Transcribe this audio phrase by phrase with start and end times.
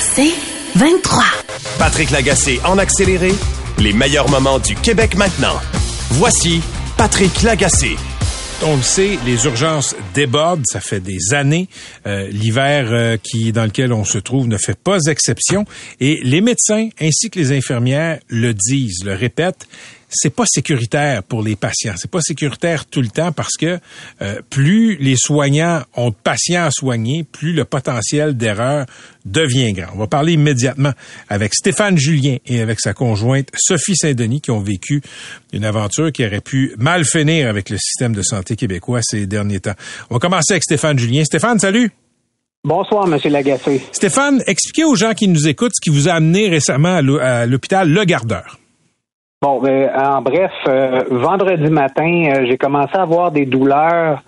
[0.00, 0.32] C'est
[0.76, 1.22] 23.
[1.78, 3.32] Patrick Lagacé en accéléré,
[3.78, 5.58] les meilleurs moments du Québec maintenant.
[6.10, 6.60] Voici
[6.96, 7.96] Patrick Lagacé.
[8.64, 11.68] On le sait, les urgences débordent, ça fait des années.
[12.06, 15.64] Euh, L'hiver euh, qui dans lequel on se trouve ne fait pas exception.
[16.00, 19.66] Et les médecins ainsi que les infirmières le disent, le répètent
[20.12, 21.94] c'est pas sécuritaire pour les patients.
[21.96, 23.78] C'est pas sécuritaire tout le temps parce que
[24.20, 28.86] euh, plus les soignants ont de patients à soigner, plus le potentiel d'erreur
[29.24, 29.92] devient grand.
[29.94, 30.92] On va parler immédiatement
[31.28, 35.00] avec Stéphane Julien et avec sa conjointe Sophie Saint-Denis qui ont vécu
[35.52, 39.60] une aventure qui aurait pu mal finir avec le système de santé québécois ces derniers
[39.60, 39.74] temps.
[40.10, 41.24] On va commencer avec Stéphane Julien.
[41.24, 41.90] Stéphane, salut.
[42.64, 43.82] Bonsoir, Monsieur Lagacé.
[43.90, 47.90] Stéphane, expliquez aux gens qui nous écoutent ce qui vous a amené récemment à l'hôpital
[47.90, 48.58] Le Gardeur.
[49.42, 54.22] Bon, ben, en bref, euh, vendredi matin, euh, j'ai commencé à avoir des douleurs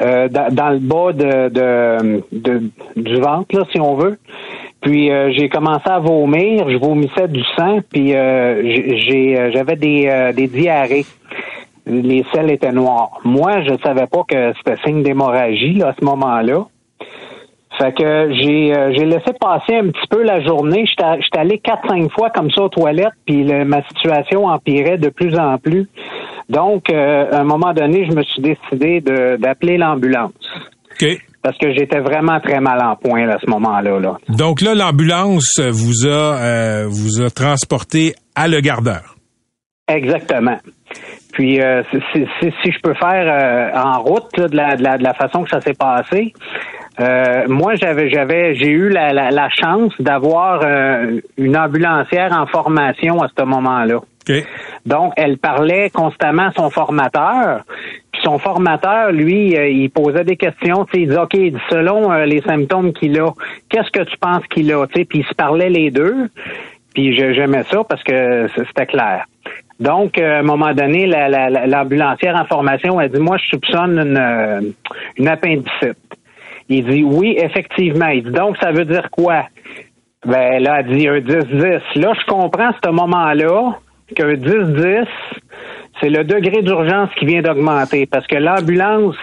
[0.00, 4.16] euh, dans, le bas de, de, du ventre, là, si on veut.
[4.80, 11.06] Puis j'ai commencé à vomir, je vomissais du sang, puis j'ai j'avais des, des diarrhées.
[11.86, 13.18] Les selles étaient noires.
[13.24, 16.66] Moi, je ne savais pas que c'était signe d'hémorragie à ce moment-là.
[17.78, 20.84] Fait que j'ai euh, j'ai laissé passer un petit peu la journée.
[20.86, 25.36] J'étais allé quatre cinq fois comme ça aux toilettes, puis ma situation empirait de plus
[25.36, 25.88] en plus.
[26.48, 29.00] Donc, euh, à un moment donné, je me suis décidé
[29.38, 30.32] d'appeler l'ambulance.
[31.42, 33.98] Parce que j'étais vraiment très mal en point à ce moment-là.
[33.98, 34.16] Là.
[34.28, 39.16] Donc là, l'ambulance vous a euh, vous a transporté à le gardeur.
[39.88, 40.56] Exactement.
[41.34, 41.60] Puis
[42.12, 42.26] si,
[42.62, 46.32] si, je peux faire en route de, la, de, la, façon que ça s'est passé,
[47.00, 53.20] euh, moi, j'avais, j'avais, j'ai eu la, la, chance d'avoir euh, une ambulancière en formation
[53.20, 54.00] à ce moment-là.
[54.86, 57.62] Donc, elle parlait constamment à son formateur.
[58.12, 60.86] Puis son formateur, lui, euh, il posait des questions.
[60.94, 61.36] Il disait, OK,
[61.68, 63.32] selon les symptômes qu'il a,
[63.68, 64.86] qu'est-ce que tu penses qu'il a?
[64.86, 66.28] Puis ils se parlaient les deux.
[66.94, 69.24] Puis j'aimais ça parce que c'était clair.
[69.80, 74.74] Donc, à un moment donné, l'ambulancière en formation a dit, moi, je soupçonne une,
[75.18, 75.98] une appendicite.
[76.68, 78.08] Il dit oui, effectivement.
[78.08, 79.44] Il dit donc ça veut dire quoi?
[80.24, 81.80] Ben là, elle dit un 10-10.
[81.96, 83.78] Là, je comprends à ce moment-là
[84.14, 85.06] qu'un 10-10,
[86.00, 89.16] c'est le degré d'urgence qui vient d'augmenter parce que l'ambulance,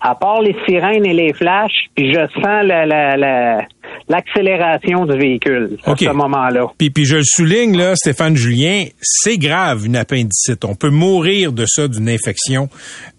[0.00, 3.62] à part les sirènes et les flashs, puis je sens la, la,
[4.08, 6.66] l'accélération du véhicule à ce moment-là.
[6.78, 10.64] Puis, puis je le souligne, là, Stéphane Julien, c'est grave une appendicite.
[10.64, 12.68] On peut mourir de ça, d'une infection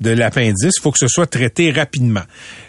[0.01, 0.73] de l'appendice.
[0.77, 2.23] Il faut que ce soit traité rapidement.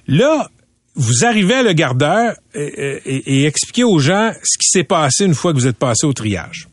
[0.06, 0.48] Là,
[0.96, 5.52] vous arrivez à le gardeur et, expliquez aux gens ce qui s'est passé une fois
[5.52, 6.69] que vous êtes passé au triage.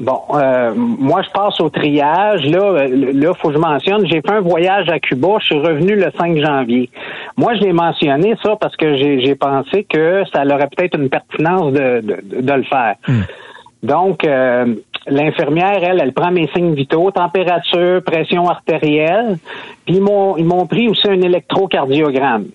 [0.00, 2.44] Bon, euh, moi je passe au triage.
[2.44, 5.38] Là, là, faut que je mentionne, j'ai fait un voyage à Cuba.
[5.40, 6.88] Je suis revenu le 5 janvier.
[7.36, 11.72] Moi, je l'ai mentionné ça parce que j'ai pensé que ça aurait peut-être une pertinence
[11.72, 12.94] de, de, le faire.
[13.08, 13.22] Hmm.
[13.82, 14.74] Donc, euh,
[15.08, 19.38] l'infirmière, elle, elle prend mes signes vitaux, température, pression artérielle,
[19.84, 22.46] puis ils m'ont ils m'ont pris aussi un électrocardiogramme.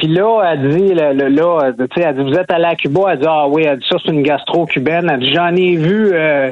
[0.00, 3.02] Puis là, elle dit, là, là tu sais, elle dit, vous êtes allé à Cuba,
[3.12, 5.10] elle dit, ah oui, elle dit, ça, c'est une gastro cubaine.
[5.12, 6.50] Elle dit, j'en ai vu, euh,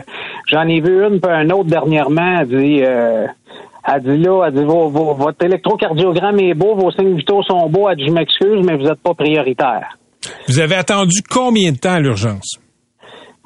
[0.48, 2.40] j'en ai vu une, puis un autre dernièrement.
[2.40, 3.26] Elle dit, euh,
[3.86, 7.88] elle dit là, elle dit, votre électrocardiogramme est beau, vos signes vitaux sont beaux.
[7.88, 9.96] Elle dit, je m'excuse, mais vous n'êtes pas prioritaire.
[10.46, 12.60] Vous avez attendu combien de temps à l'urgence?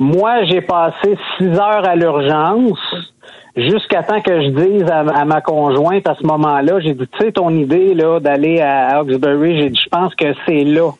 [0.00, 2.80] Moi, j'ai passé six heures à l'urgence
[3.56, 7.32] jusqu'à temps que je dise à, ma conjointe à ce moment-là, j'ai dit, tu sais,
[7.32, 10.90] ton idée là d'aller à Hawkesbury, j'ai dit, je pense que c'est là.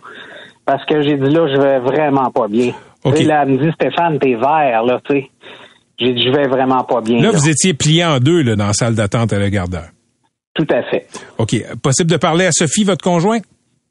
[0.65, 2.73] Parce que j'ai dit, là, je vais vraiment pas bien.
[3.05, 3.25] Okay.
[3.25, 5.31] là, elle me dit, Stéphane, t'es vert, là, tu sais.
[5.99, 7.21] J'ai dit, je vais vraiment pas bien.
[7.21, 9.87] Là, vous étiez plié en deux, là, dans la salle d'attente à la gardeur.
[10.55, 11.07] Tout à fait.
[11.39, 11.57] OK.
[11.83, 13.45] Possible de parler à Sophie, votre conjointe?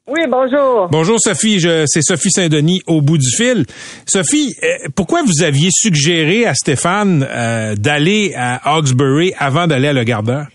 [0.08, 0.88] Oui, bonjour.
[0.90, 3.64] Bonjour Sophie, c'est Sophie Saint-Denis au bout du fil.
[4.04, 9.92] Sophie, euh, pourquoi vous aviez suggéré à Stéphane euh, d'aller à Hawkesbury avant d'aller à
[9.92, 10.48] Le Gardeur?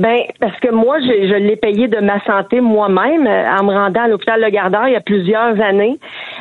[0.00, 3.74] Ben parce que moi, je, je l'ai payé de ma santé moi-même euh, en me
[3.74, 5.98] rendant à l'hôpital Le Gardeur il y a plusieurs années.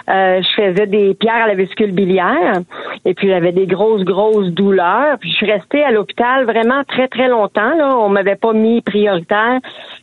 [0.08, 2.62] Euh, je faisais des pierres à la vésicule biliaire
[3.04, 5.18] Et puis j'avais des grosses, grosses douleurs.
[5.20, 7.76] Puis je suis restée à l'hôpital vraiment très, très longtemps.
[7.76, 7.98] Là.
[7.98, 9.60] On m'avait pas mis prioritaire.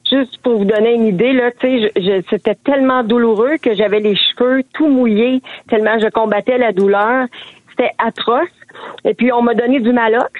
[0.06, 4.16] Juste pour vous donner une idée, là, tu sais, c'était tellement douloureux que j'avais les
[4.16, 7.24] cheveux tout mouillés, tellement je combattais la douleur.
[7.70, 8.48] C'était atroce.
[9.06, 10.30] Et puis on m'a donné du Malox.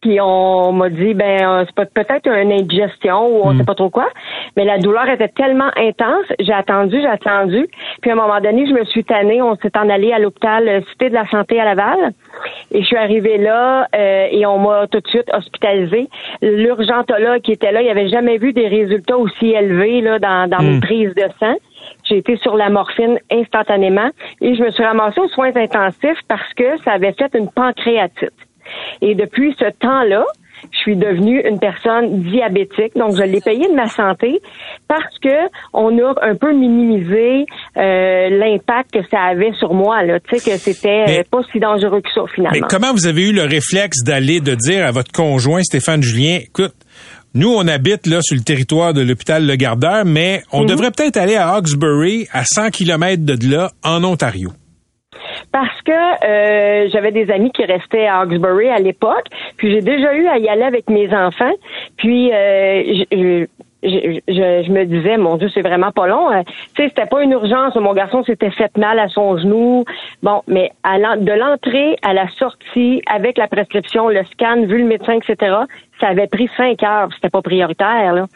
[0.00, 3.66] Puis on m'a dit ben euh, c'est peut-être une indigestion ou on sait hmm.
[3.66, 4.08] pas trop quoi,
[4.56, 7.68] mais la douleur était tellement intense, j'ai attendu, j'ai attendu,
[8.00, 10.66] puis à un moment donné, je me suis tannée, on s'est en allé à l'hôpital
[10.68, 12.12] euh, Cité de la Santé à Laval
[12.72, 16.08] et je suis arrivée là euh, et on m'a tout de suite hospitalisée.
[16.40, 20.62] L'urgentologue qui était là, il avait jamais vu des résultats aussi élevés là dans, dans
[20.62, 20.80] mes hmm.
[20.80, 21.56] prises de sang.
[22.04, 24.10] J'ai été sur la morphine instantanément
[24.40, 28.32] et je me suis ramassée aux soins intensifs parce que ça avait fait une pancréatite.
[29.00, 30.24] Et depuis ce temps-là,
[30.72, 34.40] je suis devenue une personne diabétique, donc je l'ai payé de ma santé
[34.88, 37.46] parce que on a un peu minimisé
[37.76, 40.02] euh, l'impact que ça avait sur moi.
[40.02, 42.58] Là, tu sais que c'était euh, pas si dangereux que ça finalement.
[42.60, 46.38] Mais comment vous avez eu le réflexe d'aller de dire à votre conjoint Stéphane Julien,
[46.42, 46.74] écoute,
[47.32, 50.66] nous, on habite là sur le territoire de l'hôpital Le Gardeur, mais on mhm.
[50.66, 54.50] devrait peut-être aller à Hawkesbury, à 100 km de là, en Ontario
[55.52, 59.26] parce que euh, j'avais des amis qui restaient à Hawkesbury à l'époque,
[59.56, 61.52] puis j'ai déjà eu à y aller avec mes enfants,
[61.96, 63.46] puis euh, je,
[63.82, 66.30] je, je, me disais, mon Dieu, c'est vraiment pas long.
[66.30, 66.42] Euh,
[66.74, 67.74] tu sais, c'était pas une urgence.
[67.76, 69.84] Mon garçon s'était fait mal à son genou.
[70.22, 74.84] Bon, mais à de l'entrée à la sortie, avec la prescription, le scan, vu le
[74.84, 75.56] médecin, etc.,
[76.00, 77.08] ça avait pris cinq heures.
[77.14, 78.26] C'était pas prioritaire, là.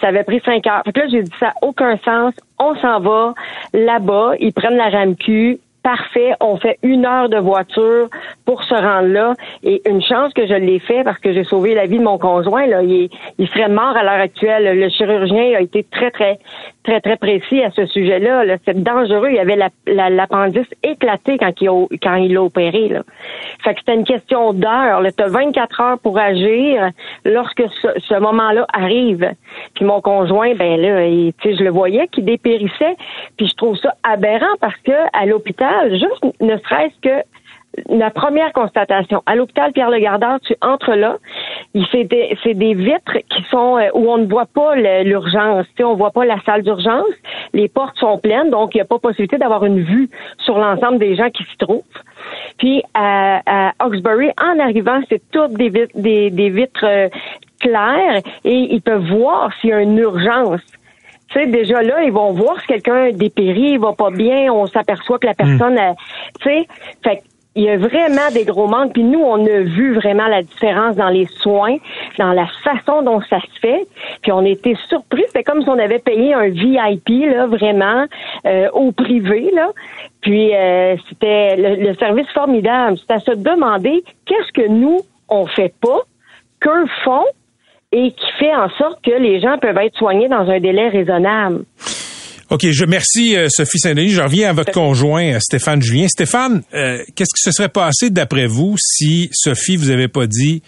[0.00, 0.82] Ça avait pris cinq heures.
[0.84, 2.34] Fait que là, j'ai dit, ça n'a aucun sens.
[2.58, 3.34] On s'en va
[3.72, 4.32] là-bas.
[4.38, 6.32] Ils prennent la RAMQ parfait.
[6.40, 8.08] On fait une heure de voiture
[8.44, 9.34] pour se rendre là.
[9.62, 12.18] Et une chance que je l'ai fait parce que j'ai sauvé la vie de mon
[12.18, 12.66] conjoint.
[12.66, 12.82] Là.
[12.82, 14.78] Il, il serait mort à l'heure actuelle.
[14.78, 16.38] Le chirurgien a été très, très,
[16.82, 18.44] très, très précis à ce sujet-là.
[18.44, 19.30] -là, c'est dangereux.
[19.30, 22.88] Il avait l'appendice la, éclaté quand il, quand il l'a opéré.
[22.88, 23.02] Là.
[23.62, 25.02] Fait que c'était une question d'heure.
[25.16, 26.90] Tu as 24 heures pour agir
[27.24, 29.32] lorsque ce, moment-là arrive.
[29.74, 31.06] Puis mon conjoint, ben là,
[31.44, 32.96] je le voyais qui dépérissait.
[33.36, 37.24] Puis je trouve ça aberrant parce que à l'hôpital, juste ne serait-ce que
[37.88, 41.16] la première constatation, à l'hôpital Pierre-le-Gardeur, tu entres là,
[41.92, 45.84] c'est des, des vitres qui sont euh, où on ne voit pas l'urgence, tu sais,
[45.84, 47.04] on voit pas la salle d'urgence,
[47.52, 50.98] les portes sont pleines, donc il n'y a pas possibilité d'avoir une vue sur l'ensemble
[50.98, 51.82] des gens qui s'y trouvent.
[52.58, 57.08] Puis à, à Hawkesbury, en arrivant, c'est toutes des vitres, des, des vitres euh,
[57.60, 60.60] claires et ils peuvent voir s'il y a une urgence.
[61.28, 64.66] Tu sais, déjà là, ils vont voir si quelqu'un dépérit, il va pas bien, on
[64.66, 65.36] s'aperçoit que la hmm.
[65.36, 65.78] personne,
[66.40, 66.66] tu sais,
[67.04, 67.22] fait
[67.56, 68.92] il y a vraiment des gros manques.
[68.92, 71.76] Puis nous, on a vu vraiment la différence dans les soins,
[72.18, 73.86] dans la façon dont ça se fait.
[74.22, 75.24] Puis on était surpris.
[75.26, 78.06] C'était comme si on avait payé un VIP, là, vraiment,
[78.46, 79.70] euh, au privé, là.
[80.20, 82.98] Puis euh, c'était le, service formidable.
[82.98, 86.00] C'est à se demander qu'est-ce que nous, on fait pas,
[86.60, 87.24] qu'eux font,
[87.92, 91.64] et qui fait en sorte que les gens peuvent être soignés dans un délai raisonnable.
[92.50, 94.08] OK, je remercie euh, Sophie Saint-Denis.
[94.08, 96.08] Je reviens à votre conjoint, euh, Stéphane Julien.
[96.08, 100.62] Stéphane, euh, qu'est-ce qui se serait passé d'après vous si Sophie vous avait pas dit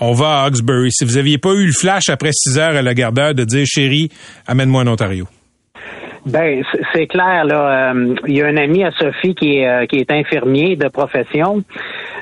[0.00, 2.82] on va à Hawkesbury, si vous aviez pas eu le flash après six heures à
[2.82, 4.08] la gardeur de dire chérie,
[4.46, 5.26] amène-moi en Ontario?
[6.24, 6.62] Ben,
[6.94, 7.92] c'est clair, là.
[8.28, 11.64] Il y a un ami à Sophie qui est, qui est infirmier de profession.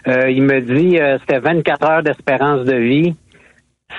[0.06, 3.14] il me dit c'était 24 heures d'espérance de vie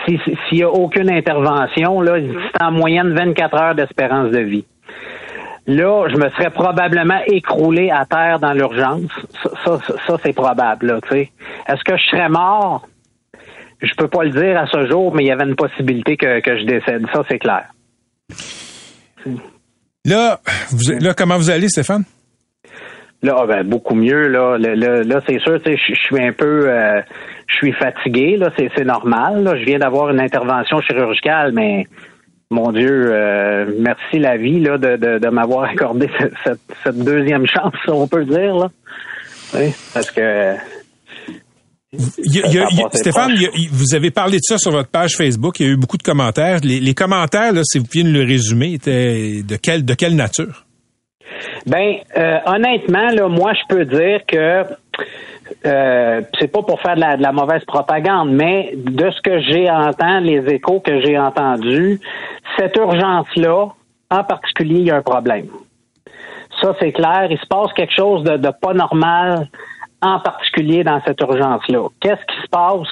[0.06, 0.19] s'il
[0.51, 4.65] n'y a aucune intervention, là, c'est en moyenne 24 heures d'espérance de vie.
[5.68, 9.11] Là, je me serais probablement écroulé à terre dans l'urgence.
[9.63, 11.31] Ça, ça, c'est probable, là, tu sais.
[11.68, 12.87] Est-ce que je serais mort?
[13.81, 16.42] Je peux pas le dire à ce jour, mais il y avait une possibilité que,
[16.42, 17.06] que je décède.
[17.13, 17.66] Ça, c'est clair.
[20.06, 20.40] Là,
[20.71, 22.04] vous, là, comment vous allez, Stéphane?
[23.21, 24.28] Là, ah, ben, beaucoup mieux.
[24.28, 27.02] Là, là, c'est sûr, je suis un peu, euh,
[27.49, 28.37] je suis fatigué.
[28.37, 29.44] Là, c'est normal.
[29.44, 29.57] Là.
[29.57, 31.87] Je viens d'avoir une intervention chirurgicale, mais
[32.51, 37.45] mon Dieu, euh, merci la vie là, de, de, de m'avoir accordé cette, cette, deuxième
[37.45, 38.56] chance, on peut dire.
[38.56, 38.69] Là.
[39.56, 40.56] Oui, parce que.
[42.94, 43.33] Stéphane,
[43.71, 45.59] vous avez parlé de ça sur votre page Facebook.
[45.59, 46.59] Il y a eu beaucoup de commentaires.
[46.63, 50.15] Les, les commentaires, là, si vous pouviez nous le résumer, étaient de quelle de quelle
[50.15, 50.65] nature?
[51.65, 54.65] Ben, euh, honnêtement, là, moi, je peux dire que
[55.65, 60.25] euh, c'est pas pour faire de la, mauvaise propagande, mais de ce que j'ai entendu,
[60.25, 61.99] les échos que j'ai entendus,
[62.57, 63.67] cette urgence-là,
[64.11, 65.47] en particulier, il y a un problème.
[66.61, 67.27] Ça, c'est clair.
[67.29, 69.47] Il se passe quelque chose de, pas normal,
[70.01, 71.87] en particulier dans cette urgence-là.
[71.99, 72.87] Qu'est-ce qui se passe?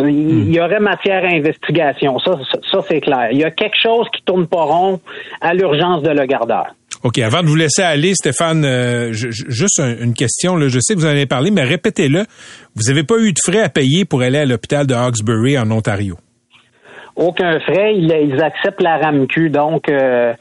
[0.00, 2.18] il y aurait matière à investigation.
[2.18, 2.38] Ça,
[2.70, 3.28] ça, c'est clair.
[3.30, 5.00] Il y a quelque chose qui tourne pas rond
[5.40, 6.74] à l'urgence de le gardeur.
[7.04, 10.56] OK, avant de vous laisser aller, Stéphane, euh, je- juste un- une question.
[10.56, 10.68] Là.
[10.68, 12.24] Je sais que vous en avez parlé, mais répétez-le.
[12.76, 15.70] Vous n'avez pas eu de frais à payer pour aller à l'hôpital de Hawkesbury en
[15.72, 16.16] Ontario?
[17.16, 19.50] Aucun frais, ils, ils acceptent la RAMQ.
[19.50, 20.32] Donc, euh,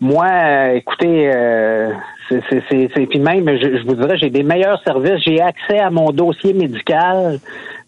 [0.00, 1.90] moi, euh, écoutez, euh,
[2.30, 5.22] c'est- puis même, je, je vous dirais, j'ai des meilleurs services.
[5.26, 7.38] J'ai accès à mon dossier médical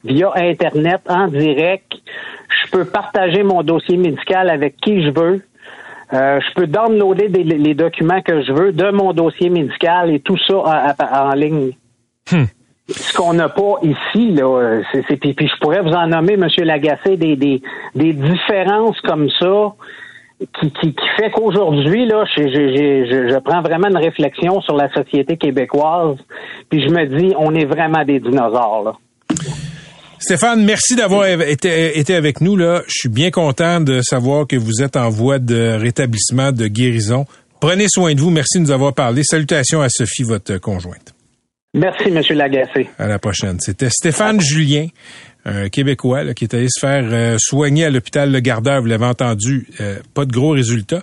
[0.05, 1.93] via Internet, en direct.
[2.65, 5.41] Je peux partager mon dossier médical avec qui je veux.
[6.13, 10.21] Euh, je peux downloader des- les documents que je veux de mon dossier médical et
[10.21, 11.71] tout ça en, en- ligne.
[12.89, 16.65] Ce qu'on n'a pas ici, là, c'est, puis, puis je pourrais vous en nommer, Monsieur
[16.65, 17.63] Lagacé, des, des,
[17.95, 19.73] des différences comme ça
[20.59, 24.61] qui, qui, qui fait qu'aujourd'hui, là, je, je, je, je- je prends vraiment une réflexion
[24.63, 26.17] sur la société québécoise,
[26.69, 28.93] puis je me dis, on est vraiment des dinosaures, là.
[30.21, 32.55] Stéphane, merci d'avoir été, été avec nous.
[32.55, 32.83] Là.
[32.87, 37.25] Je suis bien content de savoir que vous êtes en voie de rétablissement, de guérison.
[37.59, 38.29] Prenez soin de vous.
[38.29, 39.23] Merci de nous avoir parlé.
[39.25, 41.15] Salutations à Sophie, votre conjointe.
[41.73, 42.91] Merci, Monsieur Lagacé.
[42.99, 43.61] À la prochaine.
[43.61, 44.89] C'était Stéphane Julien,
[45.45, 48.81] un Québécois là, qui est allé se faire euh, soigner à l'hôpital Le Gardeur.
[48.83, 51.03] Vous l'avez entendu, euh, pas de gros résultats.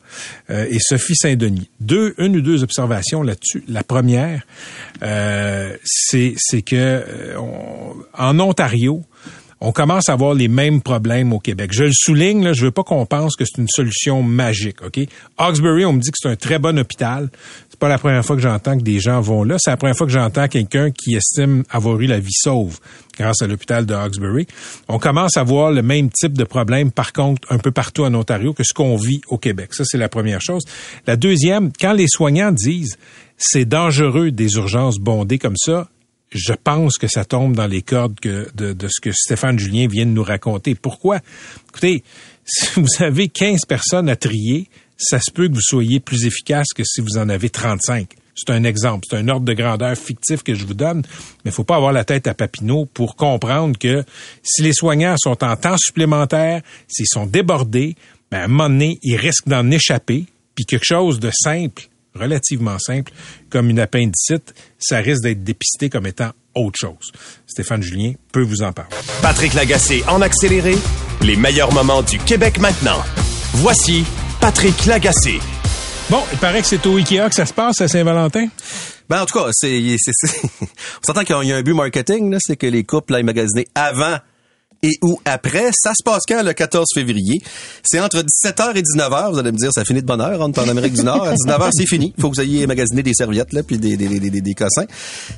[0.50, 1.70] Euh, et Sophie Saint-Denis.
[1.80, 3.64] Deux, une ou deux observations là-dessus.
[3.68, 4.44] La première,
[5.04, 9.04] euh, c'est c'est que euh, on- en Ontario,
[9.60, 11.72] on commence à avoir les mêmes problèmes au Québec.
[11.74, 15.00] Je le souligne, là, je veux pas qu'on pense que c'est une solution magique, OK?
[15.40, 17.30] Hawkesbury, on me dit que c'est un très bon hôpital.
[17.78, 19.58] C'est pas la première fois que j'entends que des gens vont là.
[19.60, 22.80] C'est la première fois que j'entends quelqu'un qui estime avoir eu la vie sauve
[23.16, 24.48] grâce à l'hôpital de Hawkesbury.
[24.88, 28.16] On commence à voir le même type de problème, par contre, un peu partout en
[28.16, 29.76] Ontario que ce qu'on vit au Québec.
[29.76, 30.64] Ça, c'est la première chose.
[31.06, 32.98] La deuxième, quand les soignants disent
[33.38, 35.88] c'est dangereux des urgences bondées comme ça,
[36.32, 40.08] je pense que ça tombe dans les cordes de, de ce que Stéphane Julien vient
[40.08, 40.74] de nous raconter.
[40.74, 41.20] Pourquoi?
[41.70, 42.04] Écoutez,
[42.44, 46.68] si vous avez 15 personnes à trier, ça se peut que vous soyez plus efficace
[46.76, 48.10] que si vous en avez 35.
[48.36, 51.02] C'est un exemple, c'est un ordre de grandeur fictif que je vous donne,
[51.44, 54.04] mais il faut pas avoir la tête à Papineau pour comprendre que
[54.44, 57.96] si les soignants sont en temps supplémentaire, s'ils sont débordés,
[58.30, 62.78] ben à un moment donné, ils risquent d'en échapper, puis quelque chose de simple relativement
[62.80, 63.12] simple,
[63.50, 67.12] comme une appendicite, ça risque d'être dépisté comme étant autre chose.
[67.46, 68.96] Stéphane Julien peut vous en parler.
[69.22, 70.76] Patrick Lagacé en accéléré,
[71.22, 73.04] les meilleurs moments du Québec maintenant.
[73.54, 74.04] Voici
[74.48, 75.42] Patrick Lagacé.
[76.10, 78.48] Bon, il paraît que c'est au Ikea que ça se passe à Saint-Valentin.
[79.10, 82.32] Ben, en tout cas, c'est, c'est, c'est- on s'entend qu'il y a un but marketing,
[82.32, 84.16] là, c'est que les couples aillent magasiner avant
[84.84, 85.70] et ou après.
[85.74, 87.42] Ça se passe quand, le 14 février?
[87.84, 89.32] C'est entre 17h et 19h.
[89.32, 91.24] Vous allez me dire, ça finit de bonne heure, rentre en Amérique du Nord.
[91.24, 92.14] À 19h, c'est fini.
[92.18, 94.54] Il faut que vous ayez magasiner des serviettes, là, puis des, des, des, des, des
[94.54, 94.86] cossins.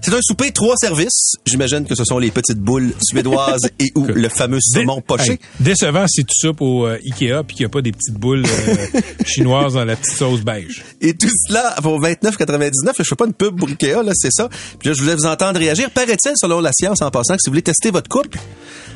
[0.02, 1.36] C'est un souper trois services.
[1.46, 5.34] J'imagine que ce sont les petites boules suédoises et ou le fameux saumon poché.
[5.34, 8.16] Hey, décevant si tu soupes au euh, Ikea puis qu'il n'y a pas des petites
[8.16, 10.84] boules euh, chinoises dans la petite sauce beige.
[11.02, 12.92] Et tout cela pour 29,99.
[12.98, 14.50] Je fais pas une pub pour Ikea, là, c'est ça.
[14.80, 15.90] Puis là, je voulais vous entendre réagir.
[15.92, 18.38] Paraît-il, selon la science, en passant, que si vous voulez tester votre couple,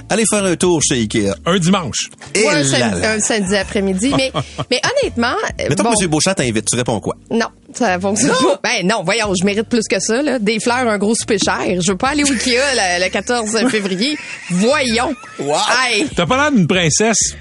[0.10, 1.34] allez faire un tour chez Ikea.
[1.46, 2.10] Un dimanche.
[2.36, 3.12] Et un, là samedi, là.
[3.14, 4.14] un samedi après-midi.
[4.16, 4.32] Mais,
[4.72, 6.10] mais honnêtement, euh, Mettons bon, que M.
[6.10, 7.16] Beauchamp t'invite, tu réponds quoi?
[7.32, 8.60] non, ça fonctionne pas.
[8.64, 10.22] Ben non, voyons, je mérite plus que ça.
[10.22, 10.40] Là.
[10.40, 11.60] Des fleurs, un gros souper cher.
[11.82, 14.18] Je veux pas aller au Ikea le, le 14 février.
[14.50, 15.14] Voyons.
[15.40, 15.56] Wow.
[15.86, 17.36] Hey, T'as pas l'air d'une princesse.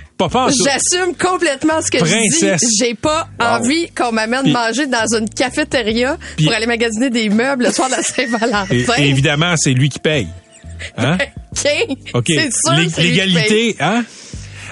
[0.64, 2.60] J'assume complètement ce que Princesse.
[2.60, 2.76] je dis.
[2.78, 7.72] J'ai pas envie qu'on m'amène manger dans une cafétéria pour aller magasiner des meubles le
[7.72, 8.94] soir de la Et, Saint-Valentin.
[8.98, 10.28] et évidemment, c'est lui qui paye.
[10.96, 11.18] Hein?
[12.14, 12.28] OK.
[12.98, 14.04] L'égalité, hein?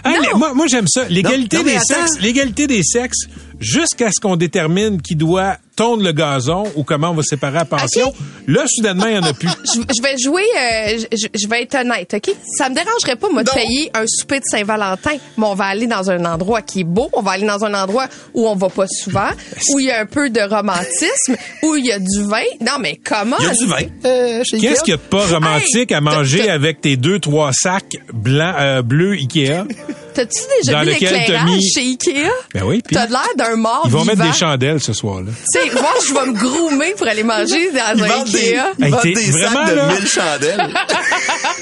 [0.04, 1.06] Hein, moi, moi j'aime ça.
[1.08, 3.28] L'égalité des sexes, l'égalité des sexes,
[3.60, 7.64] jusqu'à ce qu'on détermine qui doit tondre le gazon ou comment on va séparer la
[7.64, 8.12] pension.
[8.46, 9.48] Là, soudainement, il y en a plus.
[9.64, 12.34] Je, je vais jouer, euh, je, je vais être honnête, OK?
[12.58, 15.86] Ça me dérangerait pas, moi, de payer un souper de Saint-Valentin, mais on va aller
[15.86, 18.68] dans un endroit qui est beau, on va aller dans un endroit où on va
[18.68, 19.30] pas souvent,
[19.72, 22.42] où il y a un peu de romantisme, où il y a du vin.
[22.60, 23.36] Non, mais comment?
[23.40, 26.00] Il y a du vin euh, Qu'est-ce qu'il y a de pas romantique Hey, à
[26.02, 29.64] manger avec tes deux, trois sacs blancs, euh, bleus Ikea?
[30.12, 32.28] T'as-tu déjà Dans vu l'éclairage mis- chez Ikea?
[32.52, 34.16] Ben oui, T'as l'air d'un mort ils vont vivant.
[34.16, 35.30] mettre des chandelles ce soir-là.
[35.52, 38.38] Tu sais, moi, je vais me groomer pour aller manger dans Ils un vendent des,
[38.38, 38.62] Ikea.
[38.78, 39.86] ils Hey, vendent des vraiment, sacs de là?
[39.94, 40.74] 1000 chandelles.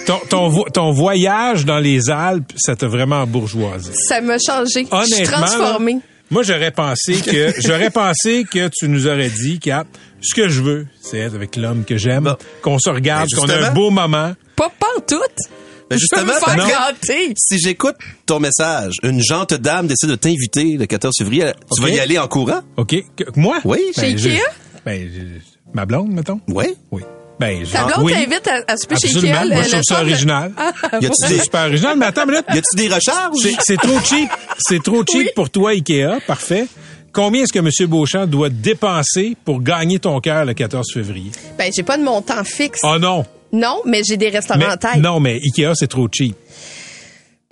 [0.06, 3.92] Ton, ton, vo- ton voyage dans les Alpes, ça t'a vraiment bourgeoisé.
[4.08, 4.86] Ça m'a changé.
[4.90, 5.92] Je suis Honnêtement, transformée.
[5.94, 5.98] là,
[6.30, 9.84] moi j'aurais pensé que j'aurais pensé que tu nous aurais dit, Kat,
[10.20, 13.48] ce que je veux, c'est être avec l'homme que j'aime, qu'on se regarde, Ben, qu'on
[13.48, 14.32] a un beau moment.
[14.56, 15.20] Pas pantoute.
[15.90, 17.34] Ben, Je peux me justement, faire Patrick, gâter.
[17.36, 21.88] si j'écoute ton message, une jante dame décide de t'inviter le 14 février, tu vas
[21.88, 22.60] y aller en courant?
[22.76, 22.94] OK?
[23.16, 23.58] Que- moi?
[23.64, 23.80] Oui.
[23.94, 24.42] Chez je- Ikea?
[24.84, 26.40] ben, je- ma blonde, mettons?
[26.48, 26.66] Oui.
[26.90, 27.02] Oui.
[27.40, 28.12] Ben, Ta blonde oui.
[28.12, 29.34] t'invite à, à souper chez Absolument.
[29.40, 29.46] Ikea.
[29.48, 30.52] Moi, le- je trouve le ça soir de- original.
[30.56, 32.44] Ah, Y a-tu des, super original, mais attends une minute.
[32.52, 33.36] y a-tu des recharges?
[33.40, 34.30] C'est- C'est trop cheap.
[34.58, 35.30] C'est trop cheap Oui.
[35.36, 36.18] pour toi, Ikea.
[36.26, 36.66] Parfait.
[37.12, 37.70] Combien est-ce que M.
[37.88, 41.30] Beauchamp doit dépenser pour gagner ton cœur le 14 février?
[41.56, 42.80] Ben, j'ai pas de montant fixe.
[42.82, 43.24] Oh non!
[43.52, 44.96] Non, mais j'ai des restaurants Mais- en tête.
[45.02, 46.36] non, mais Ikea, c'est trop cheap.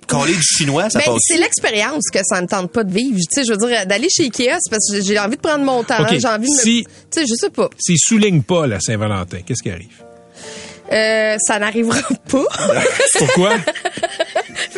[0.07, 1.19] Coller du chinois, ça Ben, passe.
[1.27, 3.17] c'est l'expérience que ça me tente pas de vivre.
[3.17, 5.65] Tu sais, je veux dire, d'aller chez Ikea, c'est parce que j'ai envie de prendre
[5.65, 5.95] mon temps.
[6.09, 6.61] J'ai envie de me...
[6.61, 7.69] Si- Tu sais, je sais pas.
[7.77, 9.89] S'il souligne pas la Saint-Valentin, qu'est-ce qui arrive?
[10.93, 11.99] Euh, ça n'arrivera
[12.29, 12.45] pas.
[13.17, 13.55] Pourquoi?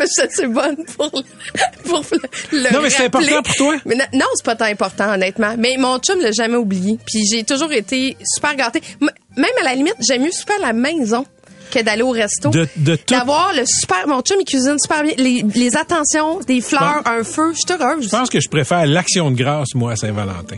[0.06, 2.04] Que c'est bonne pour le, pour
[2.52, 3.76] le Non, mais c'est important pour toi?
[3.86, 5.56] Mais non, non, c'est pas tant important, honnêtement.
[5.58, 6.98] Mais mon chum l'a jamais oublié.
[7.06, 8.82] Puis j'ai toujours été super gâtée.
[9.02, 11.26] M- Même à la limite, j'aime mieux super à la maison
[11.72, 12.50] que d'aller au resto.
[12.50, 14.08] De- de tout- D'avoir le super...
[14.08, 15.14] Mon chum, il cuisine super bien.
[15.18, 17.54] Les, les attentions, des fleurs, un feu.
[17.54, 18.06] Je suis heureuse.
[18.06, 20.58] Je pense que je préfère l'action de grâce, moi, à Saint-Valentin.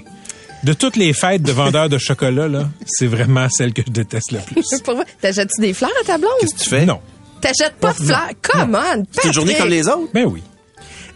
[0.64, 4.32] De toutes les fêtes de vendeurs de chocolat, là, c'est vraiment celle que je déteste
[4.32, 4.64] le plus.
[5.22, 6.32] T'achètes-tu des fleurs à ta blonde?
[6.40, 6.86] Qu'est-ce que tu fais?
[6.86, 7.00] Non.
[7.42, 8.30] T'achètes pas de fleurs?
[8.42, 10.10] Come on, C'est une journée comme les autres.
[10.14, 10.42] Ben oui.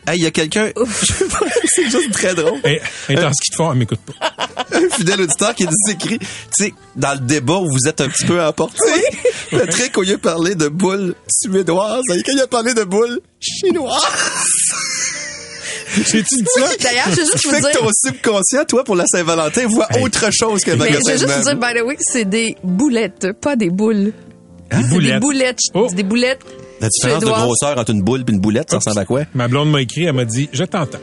[0.07, 0.69] Hey, il y a quelqu'un.
[1.65, 2.59] c'est juste très drôle.
[2.63, 2.79] Et,
[3.09, 4.33] et en ski de fond, elle m'écoute pas.
[4.73, 8.01] un fidèle auditeur qui a dit écrit, tu sais, dans le débat où vous êtes
[8.01, 8.77] un petit peu emporté,
[9.49, 14.03] Patrick, au lieu de parler de boules suédoises, quand il a parlé de boules chinoises,
[15.95, 16.69] J'ai-tu dit ça?
[16.81, 17.79] D'ailleurs, je veux juste tu vous fais que dire...
[17.79, 20.03] ton subconscient, toi, pour la Saint-Valentin, voit Hey.
[20.03, 22.55] autre chose qu'un Mais je magasin veux juste vous dire, by the way, c'est des
[22.63, 24.13] boulettes, pas des boules.
[24.71, 25.19] Des C'est des boulettes.
[25.21, 25.59] boulettes.
[25.73, 25.87] Oh.
[25.93, 26.41] Des boulettes.
[26.81, 29.21] La différence de grosseur entre une boule et une boulette, ça ressemble à quoi?
[29.33, 30.99] Ma blonde m'a écrit, elle m'a dit, je t'entends.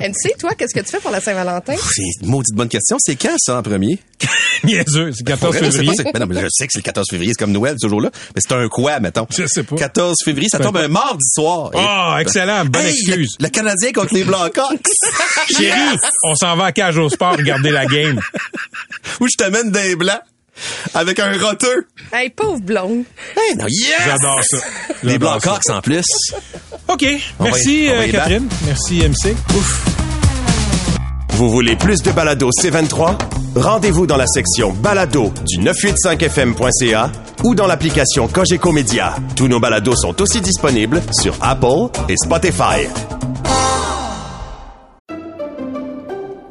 [0.00, 1.74] MC, toi, qu'est-ce que tu fais pour la Saint-Valentin?
[1.76, 2.96] C'est une maudite bonne question.
[2.98, 3.98] C'est quand, ça, en premier?
[4.64, 6.04] Niaiseux, c'est 14 Pour vrai, je sais février.
[6.04, 7.86] pas, ben non, mais je sais que c'est le 14 février, c'est comme Noël, ce
[7.88, 8.10] jour-là.
[8.34, 9.26] Mais c'est un quoi, mettons?
[9.30, 9.76] Je sais pas.
[9.76, 11.70] 14 février, ça tombe un- un mardi soir.
[11.74, 13.36] Ah, excellent, bonne Hey, le- excuse.
[13.40, 14.80] Le, Canadien contre les Blackhawks.
[15.56, 15.78] Chérie,
[16.24, 18.20] on s'en va à cage au sport regarder la game.
[19.20, 20.20] Où je t'amène des blancs
[20.94, 21.86] avec un roteux.
[22.12, 23.04] Hey, pauvre blonde.
[23.36, 24.02] Hey, non, yes!
[24.04, 24.56] J'adore ça.
[25.02, 26.04] Les J'adore Blackhawks, en plus.
[26.88, 27.04] OK.
[27.38, 28.48] On Merci, va euh, Catherine.
[28.66, 29.34] Merci, MC.
[29.56, 29.84] Ouf.
[31.34, 33.16] Vous voulez plus de balado C23?
[33.56, 37.10] Rendez-vous dans la section balado du 985fm.ca
[37.44, 39.14] ou dans l'application Cogeco Média.
[39.36, 42.86] Tous nos balados sont aussi disponibles sur Apple et Spotify.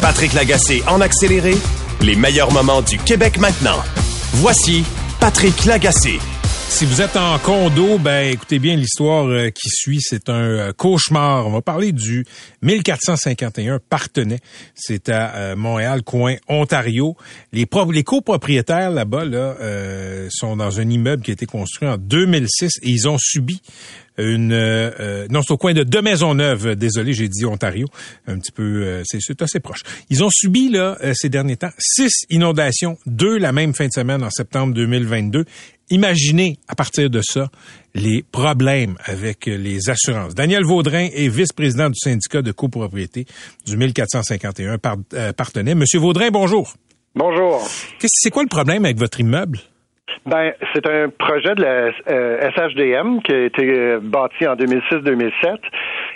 [0.00, 1.54] Patrick Lagacé en accéléré,
[2.00, 3.78] les meilleurs moments du Québec maintenant.
[4.34, 4.84] Voici
[5.20, 6.18] Patrick Lagacé.
[6.70, 10.00] Si vous êtes en condo, ben écoutez bien l'histoire euh, qui suit.
[10.00, 11.46] C'est un euh, cauchemar.
[11.46, 12.24] On va parler du
[12.62, 14.38] 1451 Partenay.
[14.74, 17.16] C'est à euh, Montréal, coin Ontario.
[17.52, 19.56] Les, les copropriétaires là-bas là,
[20.30, 23.60] sont dans un immeuble qui a été construit en 2006 et ils ont subi
[24.22, 27.86] une euh, euh, non c'est au coin de deux Maisonneuve désolé j'ai dit Ontario.
[28.26, 29.80] Un petit peu euh, c'est c'est assez proche.
[30.08, 33.92] Ils ont subi là euh, ces derniers temps six inondations deux la même fin de
[33.92, 35.44] semaine en septembre 2022
[35.90, 37.50] imaginez à partir de ça
[37.94, 40.34] les problèmes avec euh, les assurances.
[40.34, 43.26] Daniel Vaudrin est vice-président du syndicat de copropriété
[43.66, 45.74] du 1451 par, euh, Partenay.
[45.74, 46.74] Monsieur Vaudrin bonjour.
[47.14, 47.60] Bonjour.
[47.98, 49.58] Qu'est-ce c'est quoi le problème avec votre immeuble?
[50.26, 55.30] Ben, c'est un projet de la euh, SHDM qui a été euh, bâti en 2006-2007.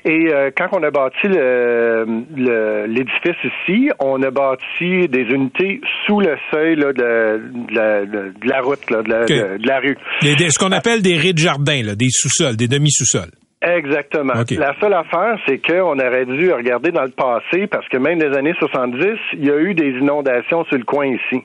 [0.06, 2.04] Et euh, quand on a bâti le-
[2.36, 8.04] le- l'édifice ici, on a bâti des unités sous le seuil là, de, de la,
[8.06, 9.96] de- la route, là, de, la, de- rue.
[10.22, 13.30] Des- des- ce qu'on appelle des rez de jardin là, des sous-sols des demi-sous-sols
[13.66, 14.34] Exactement.
[14.56, 18.36] La seule affaire, c'est qu'on aurait dû regarder dans le passé, parce que même des
[18.36, 21.42] années 70, il y a eu des inondations sur le coin ici.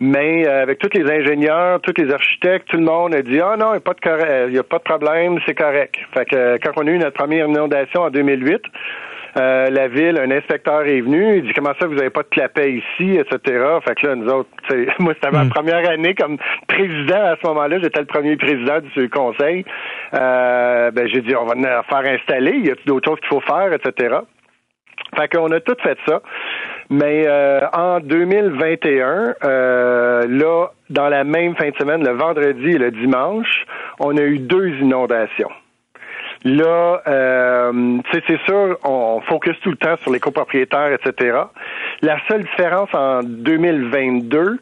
[0.00, 3.56] Mais euh, avec tous les ingénieurs, tous les architectes, tout le monde a dit ah
[3.56, 5.96] non, il n'y a pas de il y a pas de problème, c'est correct.
[6.12, 8.60] Fait que euh, quand on a eu notre première inondation en 2008,
[9.38, 12.28] euh, la ville, un inspecteur est venu, il dit comment ça vous avez pas de
[12.28, 13.64] clapet ici, etc.
[13.86, 14.50] Fait que là, nous autres,
[14.98, 16.36] moi c'était ma première année comme
[16.68, 19.64] président à ce moment-là, j'étais le premier président du conseil.
[20.12, 23.28] Euh, ben j'ai dit on va en faire installer, il y a d'autres choses qu'il
[23.28, 24.18] faut faire, etc.
[25.16, 26.20] Fait qu'on a tout fait ça.
[26.90, 32.78] Mais euh, en 2021, euh, là, dans la même fin de semaine, le vendredi et
[32.78, 33.64] le dimanche,
[33.98, 35.50] on a eu deux inondations.
[36.44, 41.38] Là, euh, c'est sûr, on focus tout le temps sur les copropriétaires, etc.
[42.02, 44.58] La seule différence en 2022,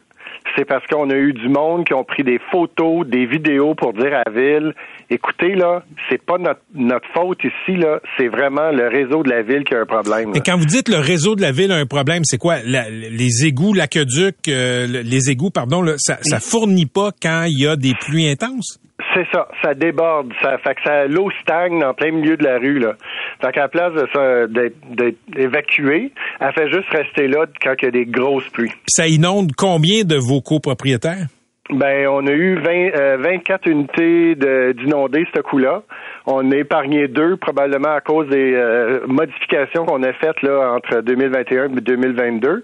[0.55, 3.93] c'est parce qu'on a eu du monde qui ont pris des photos, des vidéos pour
[3.93, 4.73] dire à la ville,
[5.09, 9.41] écoutez là, c'est pas notre, notre faute ici là, c'est vraiment le réseau de la
[9.41, 10.31] ville qui a un problème.
[10.31, 10.37] là.
[10.37, 12.57] Et quand vous dites le réseau de la ville a un problème, c'est quoi?
[12.65, 17.43] La- les égouts, l'aqueduc, euh, le- les égouts, pardon, là, ça, ça fournit pas quand
[17.47, 18.79] il y a des pluies intenses?
[19.13, 22.57] C'est ça, ça déborde, ça fait que ça l'eau stagne en plein milieu de la
[22.57, 22.93] rue là.
[23.41, 27.85] Fait qu'à la place de ça d'être évacuée, elle fait juste rester là quand il
[27.85, 28.73] y a des grosses pluies.
[28.87, 31.27] Ça inonde combien de vos copropriétaires?
[31.71, 35.81] Ben, on a eu 20, euh, 24 unités d'inondés ce coup-là.
[36.27, 41.01] On a épargné deux, probablement à cause des euh, modifications qu'on a faites là entre
[41.01, 42.63] 2021 et 2022.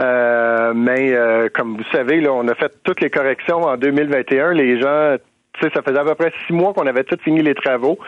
[0.00, 4.52] Euh, mais euh, comme vous savez, là, on a fait toutes les corrections en 2021.
[4.52, 5.16] Les gens,
[5.60, 7.98] sais, ça faisait à peu près six mois qu'on avait tout fini les travaux.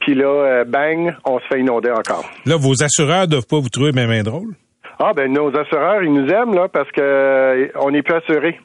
[0.00, 2.24] Puis là, euh, bang, on se fait inonder encore.
[2.46, 4.54] Là, vos assureurs doivent pas vous trouver bien, bien drôle.
[4.98, 8.58] Ah ben nos assureurs, ils nous aiment là parce que euh, on n'est plus assurés.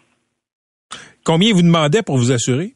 [1.25, 2.73] Combien vous demandaient pour vous assurer?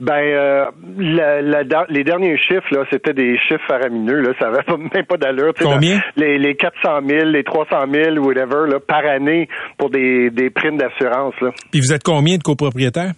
[0.00, 0.64] Ben, euh,
[0.96, 4.20] la- la- dans- les derniers chiffres, là, c'était des chiffres faramineux.
[4.20, 5.52] Là, ça avait pas- même pas d'allure.
[5.60, 6.00] Combien?
[6.16, 10.76] les, les 400 000, les 300 000, whatever, là, par année pour des, des primes
[10.78, 11.34] d'assurance.
[11.40, 11.50] Là.
[11.72, 13.12] Puis vous êtes combien de copropriétaires?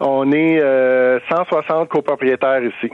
[0.00, 2.92] On est euh, 160 copropriétaires ici.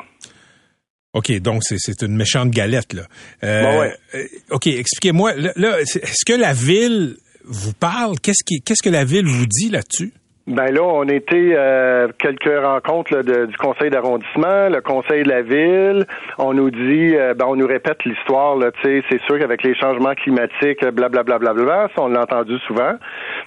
[1.15, 3.03] OK, donc c'est, une méchante galette, là.
[3.45, 3.93] Euh, Bon, ouais.
[4.15, 5.35] euh, OK, expliquez-moi.
[5.57, 8.19] Là, est-ce que la ville vous parle?
[8.21, 10.13] Qu'est-ce que la ville vous dit là-dessus?
[10.49, 15.43] Ben là, on était euh, quelques rencontres là, du conseil d'arrondissement, le conseil de la
[15.43, 16.05] ville.
[16.37, 18.57] On nous dit, euh, ben on nous répète l'histoire.
[18.57, 22.95] Là, c'est sûr qu'avec les changements climatiques, blablabla, bla, on l'a entendu souvent.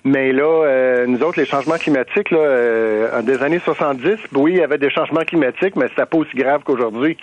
[0.05, 4.59] Mais là, euh, nous autres, les changements climatiques, là, euh, des années 70, oui, il
[4.59, 7.17] y avait des changements climatiques, mais c'était pas aussi grave qu'aujourd'hui.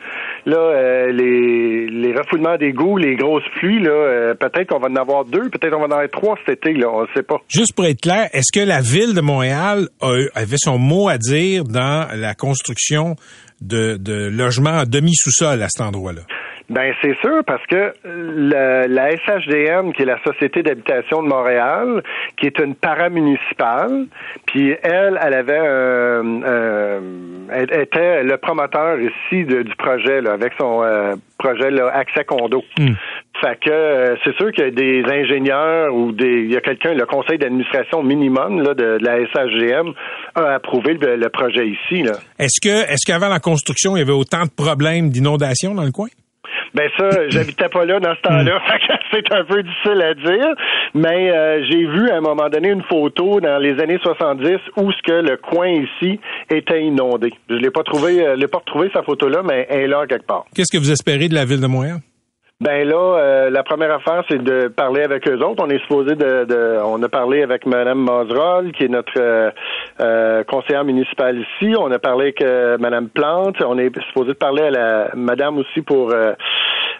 [0.44, 4.96] Là, euh, les, les refoulements d'égouts, les grosses pluies, là, euh, peut-être qu'on va en
[4.96, 7.38] avoir deux, peut-être qu'on va en avoir trois cet été, là, on ne sait pas.
[7.48, 9.76] Juste pour être clair, est-ce que la ville de Montréal a-
[10.34, 13.16] avait son mot à dire dans la construction
[13.60, 16.22] de, de logements en demi-sous-sol à cet endroit-là?
[16.70, 22.02] Ben c'est sûr parce que le- la SHDM, qui est la Société d'habitation de Montréal,
[22.38, 24.06] qui est une paramunicipale,
[24.46, 27.02] puis elle, elle avait un, un-
[27.50, 32.24] elle était le promoteur ici de- du projet là, avec son euh, projet là, accès
[32.24, 32.62] condo.
[33.42, 36.60] Fait que euh, c'est sûr qu'il y a des ingénieurs ou des il y a
[36.60, 39.92] quelqu'un, le conseil d'administration minimum là, de, de la SHGM
[40.36, 42.04] a approuvé le, le projet ici.
[42.04, 42.12] Là.
[42.38, 45.90] Est-ce que est-ce qu'avant la construction, il y avait autant de problèmes d'inondation dans le
[45.90, 46.08] coin?
[46.74, 50.54] Ben ça, j'habitais pas là dans ce temps-là, que c'est un peu difficile à dire.
[50.94, 54.90] Mais euh, j'ai vu à un moment donné une photo dans les années 70 où
[54.92, 56.18] ce que le coin ici
[56.50, 57.30] était inondé.
[57.50, 60.06] Je l'ai pas trouvé, euh, je l'ai pas retrouvé sa photo-là, mais elle est là
[60.06, 60.44] quelque part.
[60.54, 61.98] Qu'est-ce que vous espérez de la ville de Montréal?
[62.62, 65.64] Ben là, euh, la première affaire, c'est de parler avec eux autres.
[65.64, 69.50] On est supposé de, de on a parlé avec Mme Mazerol, qui est notre euh,
[70.00, 71.74] euh, conseillère municipale ici.
[71.76, 73.60] On a parlé avec euh, Mme Plante.
[73.66, 76.34] On est supposé de parler à la Madame aussi pour euh,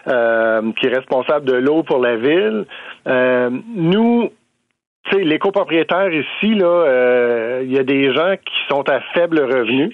[0.05, 2.65] qui est responsable de l'eau pour la ville.
[3.05, 4.31] Nous,
[5.05, 8.99] tu sais, les copropriétaires ici, là, euh, il y a des gens qui sont à
[9.13, 9.91] faible revenu.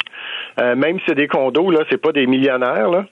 [0.60, 3.06] Euh, même si c'est des condos, là, c'est pas des millionnaires, là.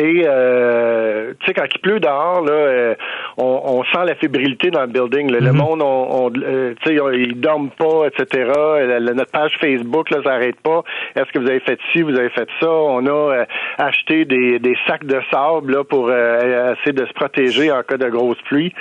[0.00, 2.94] Et euh, tu sais, quand il pleut dehors, là, euh,
[3.36, 5.30] on, on sent la fébrilité dans le building.
[5.30, 5.38] là.
[5.40, 8.50] Le monde, on, on, euh, tu sais, ils dorment pas, etc.
[8.56, 10.82] La- la- notre page Facebook, là, ça n'arrête pas.
[11.14, 12.70] Est-ce que vous avez fait ci, vous avez fait ça?
[12.70, 13.44] On a euh,
[13.78, 17.96] acheté des, des sacs de sable là pour euh, essayer de se protéger en cas
[17.96, 18.72] de grosse pluie.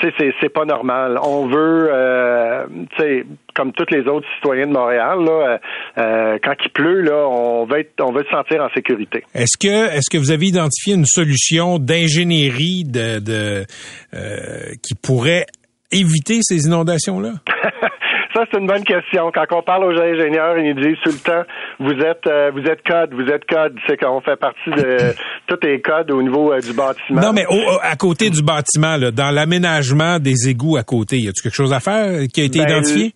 [0.00, 1.18] Tu sais, c'est, c'est pas normal.
[1.22, 5.58] On veut, euh, tu sais, comme tous les autres citoyens de Montréal, là, euh,
[5.98, 9.24] euh, quand il pleut, là, on veut être, on veut se sentir en sécurité.
[9.34, 13.66] Est-ce que est-ce que vous avez identifié une solution d'ingénierie de, de
[14.14, 15.46] euh, qui pourrait
[15.92, 17.32] éviter ces inondations-là?
[18.32, 19.30] Ça, c'est une bonne question.
[19.34, 21.42] Quand on parle aux ingénieurs, ils nous disent tout le temps,
[21.80, 23.76] vous êtes, euh, vous êtes code, vous êtes code.
[23.88, 25.14] C'est qu'on fait partie de
[25.48, 27.20] tous les codes au niveau euh, du bâtiment.
[27.20, 31.16] Non, mais au- au- à côté du bâtiment, là, dans l'aménagement des égouts à côté,
[31.16, 33.12] y a-t-il quelque chose à faire qui a été Ben, identifié?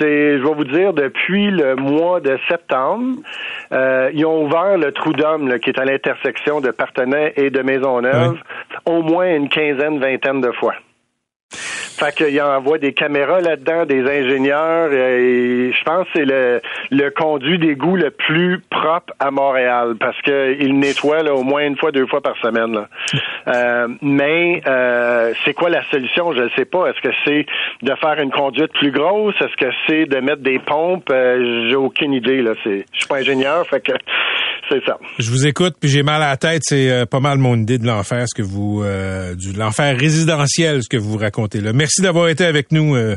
[0.00, 3.16] C'est, je vais vous dire, depuis le mois de septembre,
[3.70, 7.60] euh, ils ont ouvert le trou d'homme qui est à l'intersection de Partenay et de
[7.62, 8.38] Maisonneuve
[8.86, 10.72] au moins une quinzaine, vingtaine de fois.
[11.98, 17.10] Fait qu'ils envoient des caméras là-dedans, des ingénieurs, et je pense que c'est le, le
[17.10, 21.90] conduit d'égout le plus propre à Montréal parce qu'il nettoie là, au moins une fois,
[21.90, 22.72] deux fois par semaine.
[22.74, 22.88] là.
[23.48, 26.32] Euh, mais euh, c'est quoi la solution?
[26.34, 26.88] Je ne sais pas.
[26.88, 27.46] Est-ce que c'est
[27.80, 29.34] de faire une conduite plus grosse?
[29.40, 31.08] Est-ce que c'est de mettre des pompes?
[31.10, 32.42] Euh, J'ai aucune idée.
[32.42, 32.52] Là.
[32.62, 33.92] C'est, je suis pas ingénieur, fait que
[34.68, 34.98] c'est ça.
[35.18, 36.62] Je vous écoute, puis j'ai mal à la tête.
[36.64, 40.82] C'est euh, pas mal mon idée de l'enfer, ce que vous, euh, du l'enfer résidentiel,
[40.82, 41.72] ce que vous racontez là.
[41.72, 42.94] Merci d'avoir été avec nous.
[42.96, 43.16] euh.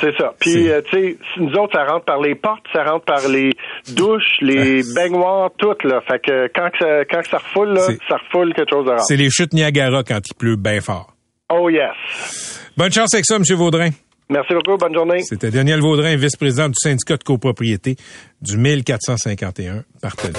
[0.00, 0.34] C'est ça.
[0.40, 3.50] Puis, euh, tu sais, nous autres, ça rentre par les portes, ça rentre par les
[3.94, 6.00] douches, les baignoires, tout, là.
[6.10, 9.04] Fait que quand, ça, quand ça refoule, là, ça refoule quelque chose de rare.
[9.04, 11.14] C'est les chutes Niagara quand il pleut bien fort.
[11.52, 12.60] Oh yes.
[12.76, 13.42] Bonne chance avec ça, M.
[13.54, 13.90] Vaudrin.
[14.30, 14.76] Merci beaucoup.
[14.78, 15.22] Bonne journée.
[15.22, 17.96] C'était Daniel Vaudrin, vice-président du syndicat de copropriété
[18.40, 20.32] du 1451 Partenay.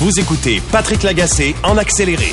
[0.00, 2.32] Vous écoutez Patrick Lagacé en accéléré.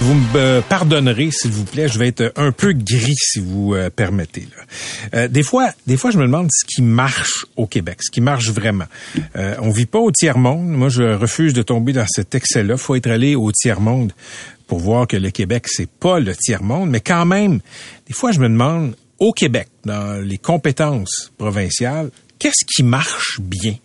[0.00, 3.88] Vous me pardonnerez, s'il vous plaît, je vais être un peu gris, si vous euh,
[3.88, 4.48] permettez.
[5.14, 8.20] Euh, des fois, des fois, je me demande ce qui marche au Québec, ce qui
[8.20, 8.86] marche vraiment.
[9.36, 10.66] Euh, on vit pas au tiers monde.
[10.66, 12.76] Moi, je refuse de tomber dans cet excès-là.
[12.76, 14.12] Faut être allé au tiers monde
[14.66, 17.60] pour voir que le Québec, c'est pas le tiers monde, mais quand même,
[18.08, 23.76] des fois, je me demande au Québec, dans les compétences provinciales, qu'est-ce qui marche bien?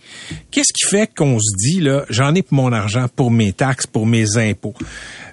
[0.50, 3.86] Qu'est-ce qui fait qu'on se dit, là, j'en ai pour mon argent, pour mes taxes,
[3.86, 4.73] pour mes impôts?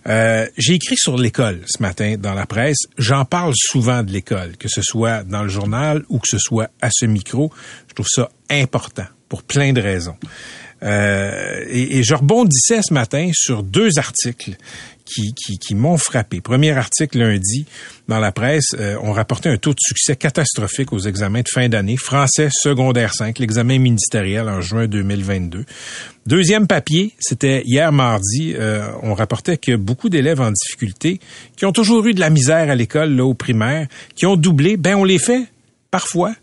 [0.06, 2.80] Euh, j'ai écrit sur l'école ce matin dans la presse.
[2.98, 6.68] J'en parle souvent de l'école, que ce soit dans le journal ou que ce soit
[6.82, 7.50] à ce micro.
[7.88, 10.16] Je trouve ça important pour plein de raisons.
[10.82, 14.58] Euh, et, et, je rebondissais ce matin sur deux articles
[15.04, 16.40] qui, qui, qui m'ont frappé.
[16.40, 17.66] Premier article lundi
[18.08, 21.68] dans la presse, euh, on rapportait un taux de succès catastrophique aux examens de fin
[21.68, 25.64] d'année, français secondaire 5, l'examen ministériel en juin 2022.
[26.26, 31.20] Deuxième papier, c'était hier mardi, euh, on rapportait que beaucoup d'élèves en difficulté,
[31.56, 34.76] qui ont toujours eu de la misère à l'école, là, au primaire, qui ont doublé,
[34.76, 35.46] ben on les fait
[35.90, 36.34] parfois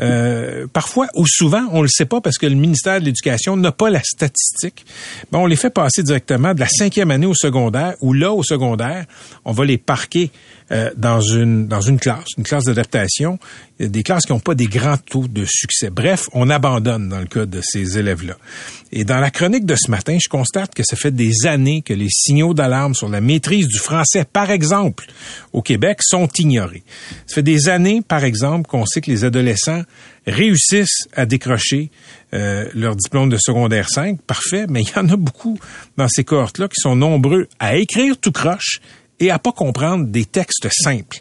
[0.00, 3.72] euh, parfois ou souvent, on le sait pas parce que le ministère de l'Éducation n'a
[3.72, 4.86] pas la statistique.
[5.30, 8.42] Ben, on les fait passer directement de la cinquième année au secondaire, ou là, au
[8.42, 9.04] secondaire,
[9.44, 10.30] on va les parquer
[10.72, 13.38] euh, dans une dans une classe, une classe d'adaptation,
[13.78, 15.90] des classes qui n'ont pas des grands taux de succès.
[15.90, 18.36] Bref, on abandonne dans le cas de ces élèves-là.
[18.92, 21.94] Et dans la chronique de ce matin, je constate que ça fait des années que
[21.94, 25.06] les signaux d'alarme sur la maîtrise du français, par exemple,
[25.52, 26.82] au Québec, sont ignorés.
[27.26, 29.82] Ça fait des années, par exemple, qu'on sait que les adolescents
[30.26, 31.90] réussissent à décrocher
[32.34, 35.58] euh, leur diplôme de secondaire 5, parfait, mais il y en a beaucoup
[35.96, 38.80] dans ces cohortes-là qui sont nombreux à écrire tout croche
[39.20, 41.20] et à pas comprendre des textes simples.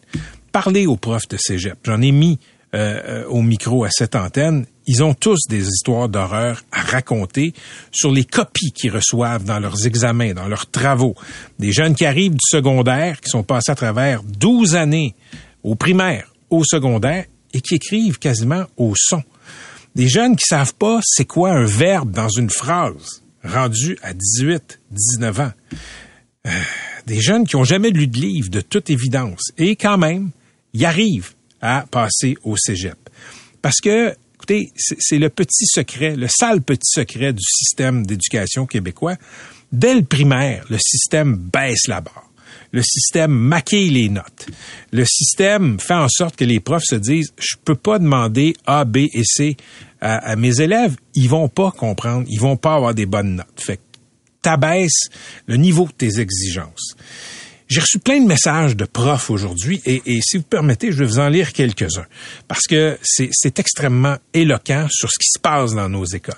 [0.52, 1.78] Parlez aux profs de cégep.
[1.84, 2.40] J'en ai mis
[2.74, 4.66] euh, euh, au micro à cette antenne.
[4.88, 7.54] Ils ont tous des histoires d'horreur à raconter
[7.92, 11.16] sur les copies qu'ils reçoivent dans leurs examens, dans leurs travaux.
[11.60, 15.16] Des jeunes qui arrivent du secondaire, qui sont passés à travers 12 années
[15.64, 19.24] au primaire, au secondaire, et qui écrivent quasiment au son.
[19.96, 24.80] Des jeunes qui savent pas c'est quoi un verbe dans une phrase, rendu à 18,
[24.92, 25.52] 19 ans.
[26.48, 26.50] Euh,
[27.06, 30.32] des jeunes qui ont jamais lu de livre, de toute évidence, et quand même,
[30.74, 32.98] y arrivent à passer au cégep.
[33.62, 39.18] Parce que, écoutez, c'est le petit secret, le sale petit secret du système d'éducation québécois.
[39.72, 42.32] Dès le primaire, le système baisse la barre.
[42.74, 44.48] Le système maquille les notes.
[44.92, 48.86] Le système fait en sorte que les profs se disent, je peux pas demander A,
[48.86, 49.58] B et C
[50.00, 50.96] à, mes élèves.
[51.14, 52.26] Ils vont pas comprendre.
[52.30, 53.48] Ils vont pas avoir des bonnes notes.
[53.58, 53.80] Fait
[54.42, 55.10] t'abaisse
[55.48, 56.96] le niveau de tes exigences.
[57.68, 61.20] J'ai reçu plein de messages de profs aujourd'hui et, si vous permettez, je vais vous
[61.20, 62.06] en lire quelques-uns
[62.48, 66.36] parce que c'est extrêmement éloquent sur ce qui se passe dans nos écoles.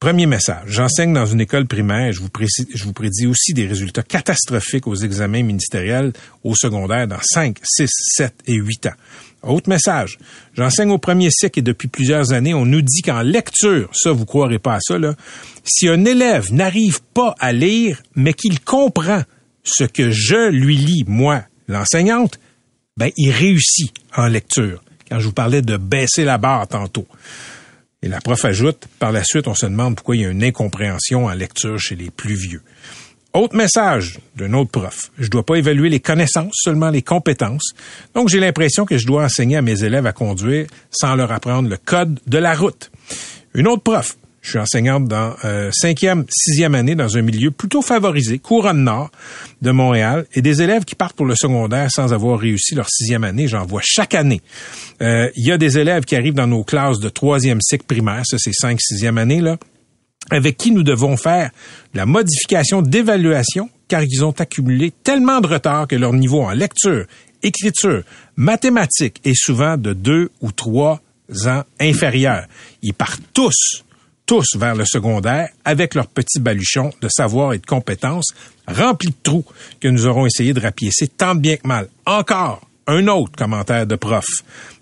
[0.00, 0.64] Premier message.
[0.66, 2.12] J'enseigne dans une école primaire.
[2.12, 2.28] Je vous,
[2.74, 6.12] je vous prédis aussi des résultats catastrophiques aux examens ministériels
[6.44, 8.94] au secondaire dans 5, 6, 7 et 8 ans.
[9.46, 10.18] Autre message.
[10.54, 14.26] J'enseigne au premier cycle et depuis plusieurs années, on nous dit qu'en lecture, ça, vous
[14.26, 15.14] croirez pas à ça, là,
[15.64, 19.22] si un élève n'arrive pas à lire, mais qu'il comprend
[19.62, 22.40] ce que je lui lis, moi, l'enseignante,
[22.96, 24.82] ben, il réussit en lecture.
[25.08, 27.06] Quand je vous parlais de baisser la barre tantôt.
[28.02, 30.44] Et la prof ajoute, par la suite, on se demande pourquoi il y a une
[30.44, 32.62] incompréhension en lecture chez les plus vieux.
[33.36, 35.10] Autre message d'un autre prof.
[35.18, 37.74] Je dois pas évaluer les connaissances, seulement les compétences.
[38.14, 41.68] Donc, j'ai l'impression que je dois enseigner à mes élèves à conduire sans leur apprendre
[41.68, 42.90] le code de la route.
[43.52, 44.16] Une autre prof.
[44.40, 49.10] Je suis enseignante dans euh, cinquième, sixième année dans un milieu plutôt favorisé, couronne nord
[49.60, 53.24] de Montréal, et des élèves qui partent pour le secondaire sans avoir réussi leur sixième
[53.24, 53.48] année.
[53.48, 54.40] J'en vois chaque année.
[55.02, 58.22] Euh, il y a des élèves qui arrivent dans nos classes de troisième cycle primaire,
[58.24, 59.58] ça c'est cinq, sixième année là,
[60.30, 61.50] avec qui nous devons faire
[61.94, 67.06] la modification d'évaluation car ils ont accumulé tellement de retard que leur niveau en lecture,
[67.42, 68.02] écriture,
[68.36, 71.00] mathématiques est souvent de deux ou trois
[71.46, 72.46] ans inférieur.
[72.82, 73.84] Ils partent tous,
[74.26, 78.34] tous vers le secondaire avec leur petit baluchon de savoir et de compétences
[78.66, 79.44] remplis de trous
[79.80, 81.88] que nous aurons essayé de rapiécer tant bien que mal.
[82.04, 84.26] Encore un autre commentaire de prof.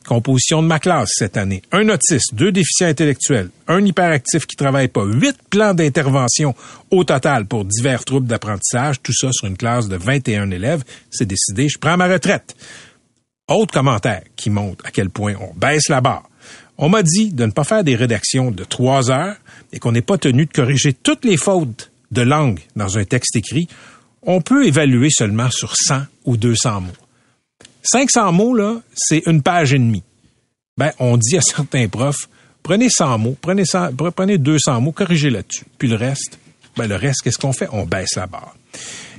[0.07, 1.63] Composition de ma classe cette année.
[1.73, 6.55] Un autiste, deux déficients intellectuels, un hyperactif qui travaille pas, huit plans d'intervention
[6.91, 10.85] au total pour divers troubles d'apprentissage, tout ça sur une classe de 21 élèves.
[11.11, 12.55] C'est décidé, je prends ma retraite.
[13.49, 16.29] Autre commentaire qui montre à quel point on baisse la barre.
[16.77, 19.37] On m'a dit de ne pas faire des rédactions de trois heures
[19.73, 23.37] et qu'on n'est pas tenu de corriger toutes les fautes de langue dans un texte
[23.37, 23.69] écrit.
[24.23, 27.04] On peut évaluer seulement sur 100 ou 200 mots.
[27.85, 30.03] 500 mots, là, c'est une page et demie.
[30.77, 32.29] Ben, on dit à certains profs,
[32.63, 35.65] prenez 100 mots, prenez, 100, prenez 200 mots, corrigez là-dessus.
[35.79, 36.39] Puis le reste,
[36.77, 37.69] ben, le reste, qu'est-ce qu'on fait?
[37.73, 38.57] On baisse la barre.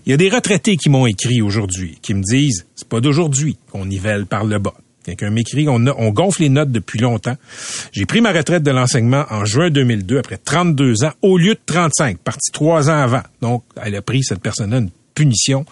[0.06, 3.58] Il y a des retraités qui m'ont écrit aujourd'hui, qui me disent, c'est pas d'aujourd'hui
[3.72, 4.76] qu'on nivelle par le bas.
[5.06, 7.38] Quelqu'un m'écrit, on, on gonfle les notes depuis longtemps.
[7.92, 11.60] J'ai pris ma retraite de l'enseignement en juin 2002 après 32 ans au lieu de
[11.64, 13.22] 35, parti trois ans avant.
[13.42, 15.66] Donc, elle a pris cette personne-là une punition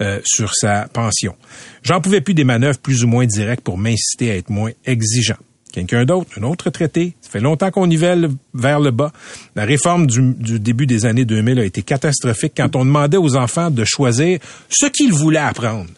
[0.00, 1.34] euh, sur sa pension.
[1.82, 5.38] J'en pouvais plus des manœuvres plus ou moins directes pour m'inciter à être moins exigeant.
[5.72, 9.12] Quelqu'un d'autre, un autre traité, ça fait longtemps qu'on nivelle vers le bas.
[9.54, 13.36] La réforme du, du, début des années 2000 a été catastrophique quand on demandait aux
[13.36, 15.90] enfants de choisir ce qu'ils voulaient apprendre.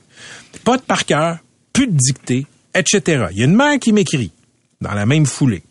[0.65, 1.39] Pas de par cœur,
[1.73, 3.27] plus de dictée, etc.
[3.31, 4.33] Il y a une mère qui m'écrit
[4.81, 5.63] dans la même foulée.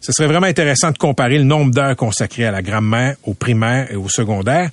[0.00, 3.90] Ce serait vraiment intéressant de comparer le nombre d'heures consacrées à la grammaire, au primaire
[3.90, 4.70] et au secondaire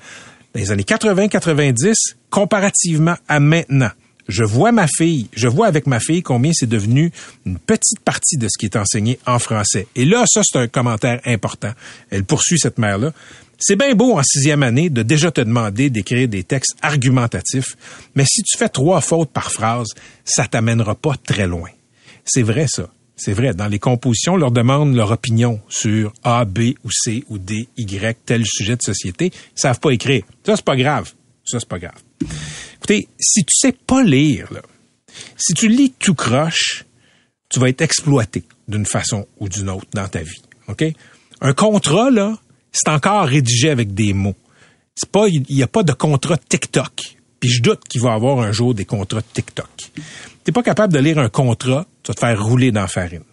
[0.53, 1.93] dans les années 80-90
[2.29, 3.91] comparativement à maintenant.
[4.27, 7.11] Je vois ma fille, je vois avec ma fille combien c'est devenu
[7.45, 9.87] une petite partie de ce qui est enseigné en français.
[9.95, 11.71] Et là, ça, c'est un commentaire important.
[12.09, 13.11] Elle poursuit cette mère-là.
[13.59, 17.75] C'est bien beau en sixième année de déjà te demander d'écrire des textes argumentatifs,
[18.15, 19.89] mais si tu fais trois fautes par phrase,
[20.23, 21.69] ça t'amènera pas très loin.
[22.25, 22.89] C'est vrai, ça.
[23.23, 23.53] C'est vrai.
[23.53, 27.67] Dans les compositions, on leur demande leur opinion sur A, B ou C ou D,
[27.77, 29.27] Y, tel sujet de société.
[29.55, 30.23] Ils savent pas écrire.
[30.43, 31.13] Ça, c'est pas grave.
[31.45, 32.01] Ça, c'est pas grave.
[32.77, 34.49] Écoutez, si tu sais pas lire,
[35.37, 36.85] si tu lis tout croche,
[37.47, 40.41] tu vas être exploité d'une façon ou d'une autre dans ta vie.
[40.67, 40.83] OK?
[41.41, 42.39] Un contrat, là,
[42.71, 44.35] c'est encore rédigé avec des mots.
[44.95, 47.17] C'est pas, il n'y a pas de contrat TikTok.
[47.39, 49.69] Puis je doute qu'il va y avoir un jour des contrats TikTok.
[50.43, 53.23] T'es pas capable de lire un contrat, tu te faire rouler dans la farine.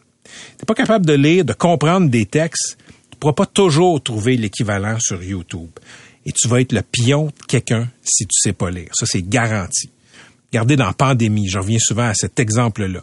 [0.56, 2.76] T'es pas capable de lire, de comprendre des textes,
[3.10, 5.70] tu pourras pas toujours trouver l'équivalent sur YouTube.
[6.26, 8.90] Et tu vas être le pion de quelqu'un si tu sais pas lire.
[8.92, 9.90] Ça, c'est garanti.
[10.52, 13.02] Regardez dans la pandémie, je reviens souvent à cet exemple-là.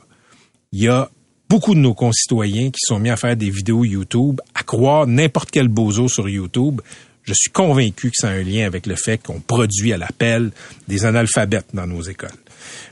[0.71, 1.09] Il y a
[1.49, 5.51] beaucoup de nos concitoyens qui sont mis à faire des vidéos YouTube, à croire n'importe
[5.51, 6.81] quel bozo sur YouTube.
[7.23, 10.51] Je suis convaincu que ça a un lien avec le fait qu'on produit à l'appel
[10.87, 12.29] des analphabètes dans nos écoles.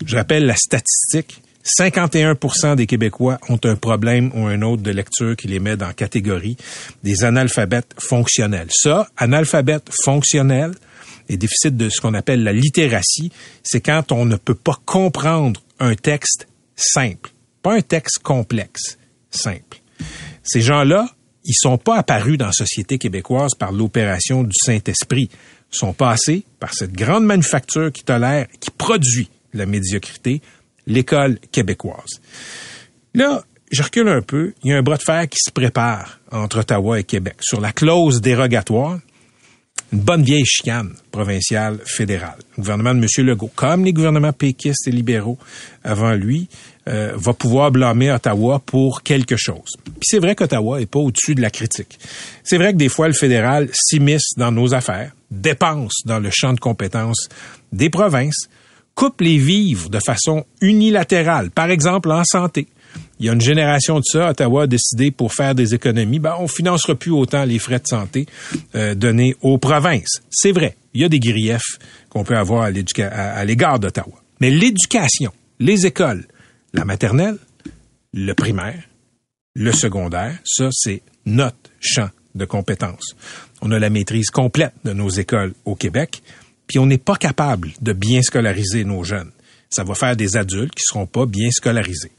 [0.05, 1.41] Je rappelle la statistique.
[1.65, 5.87] 51% des Québécois ont un problème ou un autre de lecture qui les met dans
[5.87, 6.57] la catégorie
[7.03, 8.69] des analphabètes fonctionnels.
[8.69, 10.73] Ça, analphabète fonctionnel,
[11.29, 13.31] et déficit de ce qu'on appelle la littératie,
[13.63, 17.31] c'est quand on ne peut pas comprendre un texte simple.
[17.61, 18.97] Pas un texte complexe,
[19.31, 19.81] simple.
[20.43, 21.07] Ces gens-là,
[21.45, 25.29] ils sont pas apparus dans la société québécoise par l'opération du Saint-Esprit.
[25.71, 30.41] Ils sont passés par cette grande manufacture qui tolère, qui produit la médiocrité,
[30.87, 32.21] l'école québécoise.
[33.13, 34.53] Là, je recule un peu.
[34.63, 37.59] Il y a un bras de fer qui se prépare entre Ottawa et Québec sur
[37.59, 38.99] la clause dérogatoire
[39.93, 42.39] une bonne vieille chicane provinciale fédérale.
[42.57, 43.25] Le gouvernement de M.
[43.27, 45.37] Legault, comme les gouvernements péquistes et libéraux
[45.83, 46.49] avant lui,
[46.87, 49.69] euh, va pouvoir blâmer Ottawa pour quelque chose.
[49.83, 51.99] Puis c'est vrai qu'Ottawa est pas au-dessus de la critique.
[52.43, 56.53] C'est vrai que des fois le fédéral s'immisce dans nos affaires, dépense dans le champ
[56.53, 57.29] de compétences
[57.71, 58.49] des provinces,
[58.95, 62.67] coupe les vivres de façon unilatérale, par exemple en santé.
[63.19, 66.35] Il y a une génération de ça, Ottawa a décidé pour faire des économies, ben,
[66.39, 68.25] on financera plus autant les frais de santé
[68.75, 70.21] euh, donnés aux provinces.
[70.29, 71.79] C'est vrai, il y a des griefs
[72.09, 74.21] qu'on peut avoir à l'égard d'Ottawa.
[74.39, 76.25] Mais l'éducation, les écoles,
[76.73, 77.37] la maternelle,
[78.13, 78.83] le primaire,
[79.55, 83.15] le secondaire, ça, c'est notre champ de compétences.
[83.61, 86.23] On a la maîtrise complète de nos écoles au Québec,
[86.67, 89.31] puis on n'est pas capable de bien scolariser nos jeunes.
[89.69, 92.11] Ça va faire des adultes qui seront pas bien scolarisés.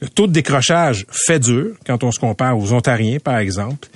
[0.00, 3.88] Le taux de décrochage fait dur quand on se compare aux Ontariens, par exemple.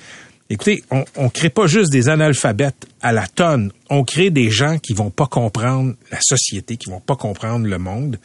[0.51, 3.73] Écoutez, on, on crée pas juste des analphabètes à la tonne.
[3.89, 7.79] On crée des gens qui vont pas comprendre la société, qui vont pas comprendre le
[7.79, 8.19] monde.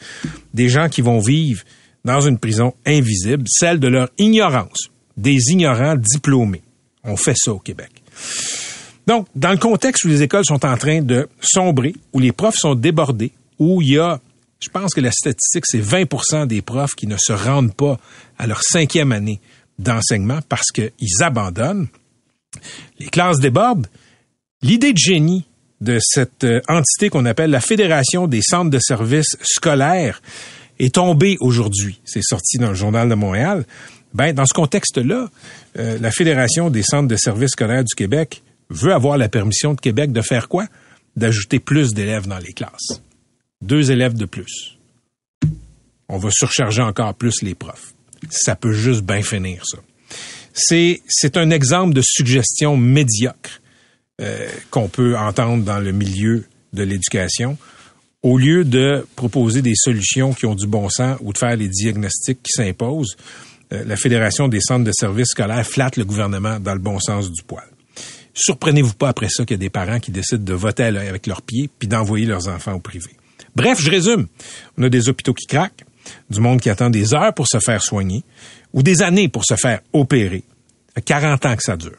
[0.52, 1.62] Des gens qui vont vivre
[2.04, 4.90] dans une prison invisible, celle de leur ignorance.
[5.16, 6.62] Des ignorants diplômés.
[7.04, 7.90] On fait ça au Québec.
[9.08, 12.58] Donc, dans le contexte où les écoles sont en train de sombrer, où les profs
[12.58, 14.20] sont débordés, où il y a
[14.60, 17.96] je pense que la statistique, c'est 20% des profs qui ne se rendent pas
[18.38, 19.40] à leur cinquième année
[19.78, 21.86] d'enseignement parce qu'ils abandonnent.
[22.98, 23.86] Les classes débordent.
[24.60, 25.44] L'idée de génie
[25.80, 30.20] de cette euh, entité qu'on appelle la Fédération des centres de services scolaires
[30.80, 32.00] est tombée aujourd'hui.
[32.04, 33.64] C'est sorti dans le Journal de Montréal.
[34.12, 35.28] Ben, dans ce contexte-là,
[35.78, 39.80] euh, la Fédération des centres de services scolaires du Québec veut avoir la permission de
[39.80, 40.66] Québec de faire quoi?
[41.16, 43.00] D'ajouter plus d'élèves dans les classes
[43.60, 44.76] deux élèves de plus.
[46.08, 47.92] on va surcharger encore plus les profs.
[48.30, 49.78] Ça peut juste bien finir, ça.
[50.54, 53.60] C'est, un exemple de suggestion médiocre
[54.20, 57.58] euh, qu'on peut entendre dans le milieu de l'éducation,
[58.22, 61.68] au lieu de proposer des solutions qui ont du bon sens ou de faire les
[61.68, 63.16] diagnostics qui s'imposent,
[63.72, 67.30] euh, la Fédération des centres de services scolaires flatte le gouvernement dans le bon sens
[67.30, 67.68] du poil.
[68.38, 71.42] Surprenez-vous pas après ça qu'il y a des parents qui décident de voter avec leurs
[71.42, 73.10] pieds puis d'envoyer leurs enfants au privé.
[73.56, 74.28] Bref, je résume.
[74.76, 75.84] On a des hôpitaux qui craquent,
[76.30, 78.22] du monde qui attend des heures pour se faire soigner
[78.72, 80.44] ou des années pour se faire opérer.
[81.04, 81.98] 40 ans que ça dure.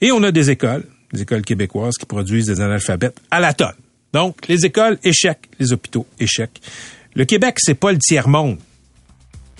[0.00, 3.76] Et on a des écoles, des écoles québécoises qui produisent des analphabètes à la tonne.
[4.12, 5.48] Donc, les écoles, échec.
[5.58, 6.50] Les hôpitaux, échec.
[7.14, 8.58] Le Québec, c'est pas le tiers-monde.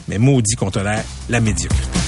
[0.07, 2.08] Mais maudit qu'on tolère la médiocrité.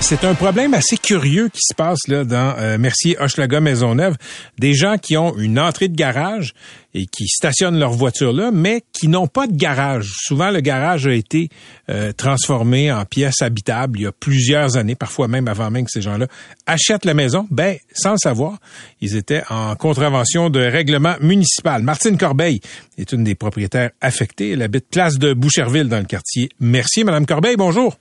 [0.00, 4.16] C'est un problème assez curieux qui se passe là dans euh, Mercier Hochelaga Maisonneuve.
[4.58, 6.54] Des gens qui ont une entrée de garage
[6.94, 10.10] et qui stationnent leur voiture là, mais qui n'ont pas de garage.
[10.16, 11.50] Souvent, le garage a été
[11.90, 15.90] euh, transformé en pièce habitable il y a plusieurs années, parfois même avant même que
[15.90, 16.26] ces gens-là
[16.64, 17.46] achètent la maison.
[17.50, 18.56] Ben, sans le savoir,
[19.02, 21.82] ils étaient en contravention de règlement municipal.
[21.82, 22.60] Martine Corbeil
[22.96, 24.52] est une des propriétaires affectées.
[24.52, 27.04] Elle habite place de Boucherville dans le quartier Mercier.
[27.04, 27.98] Madame Corbeil, bonjour.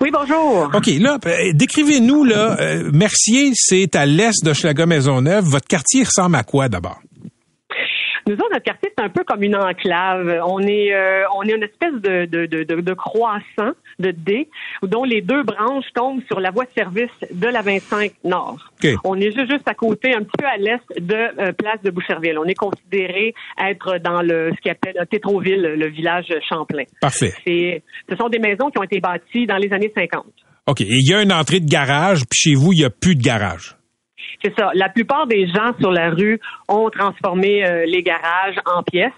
[0.00, 0.70] Oui, bonjour.
[0.74, 5.44] OK, là, euh, décrivez-nous, là, euh, Mercier, c'est à l'est de Schlager-Maisonneuve.
[5.44, 7.00] Votre quartier ressemble à quoi d'abord?
[8.28, 10.42] Nous autres, notre quartier, c'est un peu comme une enclave.
[10.46, 14.50] On est, euh, on est une espèce de, de, de, de, croissant, de D,
[14.82, 18.58] dont les deux branches tombent sur la voie de service de la 25 Nord.
[19.04, 21.90] On est juste, juste à côté, un petit peu à l'est de euh, Place de
[21.90, 22.38] Boucherville.
[22.38, 26.84] On est considéré être dans le ce qu'on appelle Tétroville, le village Champlain.
[27.00, 27.32] Parfait.
[27.46, 30.26] Ce sont des maisons qui ont été bâties dans les années 50.
[30.66, 30.82] OK.
[30.82, 33.14] Et il y a une entrée de garage, puis chez vous, il n'y a plus
[33.14, 33.77] de garage?
[34.42, 34.70] C'est ça.
[34.74, 39.12] La plupart des gens sur la rue ont transformé euh, les garages en pièces.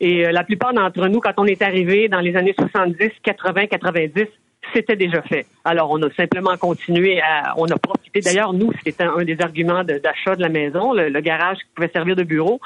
[0.00, 3.66] Et euh, la plupart d'entre nous, quand on est arrivé dans les années 70, 80,
[3.66, 4.26] 90,
[4.74, 5.46] c'était déjà fait.
[5.64, 8.20] Alors, on a simplement continué à, on a profité.
[8.20, 12.14] D'ailleurs, nous, c'était un des arguments d'achat de, la maison, le, garage qui pouvait servir
[12.14, 12.60] de bureau.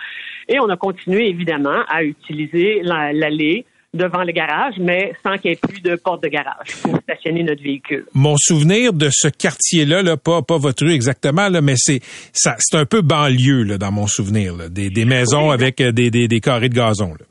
[0.48, 3.64] Et on a continué, évidemment, à utiliser l'allée
[3.96, 7.42] devant le garage, mais sans qu'il y ait plus de porte de garage pour stationner
[7.42, 8.06] notre véhicule.
[8.14, 12.00] Mon souvenir de ce quartier-là, là, pas, pas votre rue exactement, là, mais c'est
[12.32, 15.92] ça, c'est un peu banlieue là, dans mon souvenir, là, des, des maisons avec euh,
[15.92, 17.14] des, des, des carrés de gazon.
[17.18, 17.26] Là.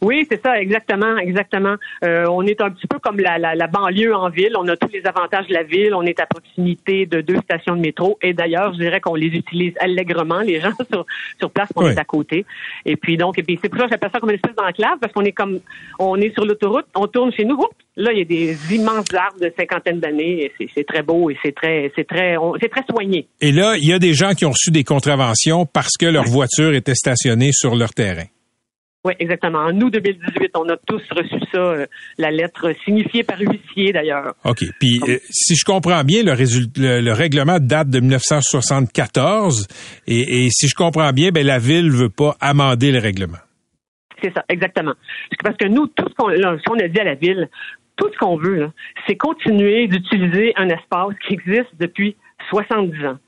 [0.00, 1.74] Oui, c'est ça, exactement, exactement.
[2.04, 4.52] Euh, on est un petit peu comme la, la, la, banlieue en ville.
[4.56, 5.94] On a tous les avantages de la ville.
[5.94, 8.18] On est à proximité de deux stations de métro.
[8.22, 11.06] Et d'ailleurs, je dirais qu'on les utilise allègrement, les gens sur,
[11.38, 12.44] sur place, on est à côté.
[12.84, 14.98] Et puis donc, et puis c'est pour ça que j'appelle ça comme une espèce d'enclave,
[15.00, 15.60] parce qu'on est comme,
[15.98, 17.58] on est sur l'autoroute, on tourne chez nous.
[17.96, 20.52] là, il y a des immenses arbres de cinquantaine d'années.
[20.74, 23.26] C'est très beau et c'est très, c'est très, c'est très soigné.
[23.40, 26.24] Et là, il y a des gens qui ont reçu des contraventions parce que leur
[26.24, 28.24] voiture était stationnée sur leur terrain.
[29.04, 29.58] Oui, exactement.
[29.58, 31.86] En août 2018, on a tous reçu ça, euh,
[32.16, 34.34] la lettre signifiée par huissier d'ailleurs.
[34.44, 34.64] OK.
[34.80, 39.66] Puis, euh, si je comprends bien, le, le, règlement date de 1974
[40.06, 43.38] et, et, si je comprends bien, ben la ville veut pas amender le règlement.
[44.22, 44.94] C'est ça, exactement.
[45.42, 47.50] Parce que nous, tout ce qu'on a dit à la ville,
[47.96, 48.70] tout ce qu'on veut,
[49.06, 52.16] c'est continuer d'utiliser un espace qui existe depuis
[52.48, 53.18] 70 ans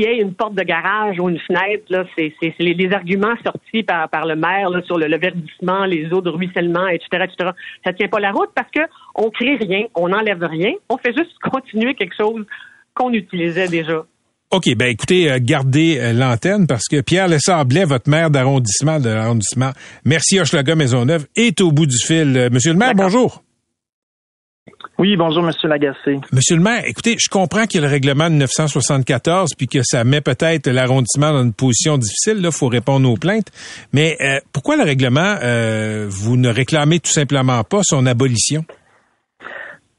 [0.00, 3.82] qu'il y ait une porte de garage ou une fenêtre, là, c'est, les, arguments sortis
[3.82, 7.50] par, par le maire sur le, verdissement, les eaux de ruissellement, etc., etc.
[7.84, 8.80] Ça tient pas la route parce que
[9.14, 12.44] on crée rien, on n'enlève rien, on fait juste continuer quelque chose
[12.94, 14.04] qu'on utilisait déjà.
[14.50, 19.08] OK, ben écoutez, euh, gardez euh, l'antenne parce que Pierre Lessablet, votre maire d'arrondissement de
[19.08, 19.70] l'arrondissement,
[20.04, 22.36] merci Hochelaga Maisonneuve, est au bout du fil.
[22.36, 23.44] Euh, monsieur le maire, bonjour.
[25.00, 26.20] Oui, bonjour, Monsieur Lagacé.
[26.30, 29.82] Monsieur le maire, écoutez, je comprends qu'il y a le règlement de 1974 puis que
[29.82, 32.42] ça met peut-être l'arrondissement dans une position difficile.
[32.42, 33.50] Là, faut répondre aux plaintes.
[33.94, 38.66] Mais euh, pourquoi le règlement, euh, vous ne réclamez tout simplement pas son abolition?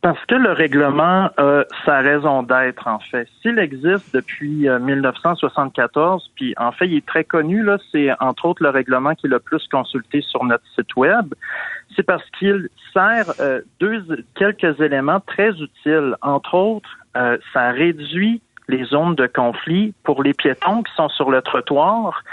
[0.04, 3.28] Parce que le règlement a sa raison d'être, en fait.
[3.42, 8.46] S'il existe depuis 1974, euh, puis en fait, il est très connu, là, c'est entre
[8.46, 11.34] autres le règlement qui est le plus consulté sur notre site web,
[11.96, 14.04] c'est parce qu'il sert euh, deux,
[14.36, 16.16] quelques éléments très utiles.
[16.22, 21.30] Entre autres, euh, ça réduit les zones de conflit pour les piétons qui sont sur
[21.30, 22.24] le trottoir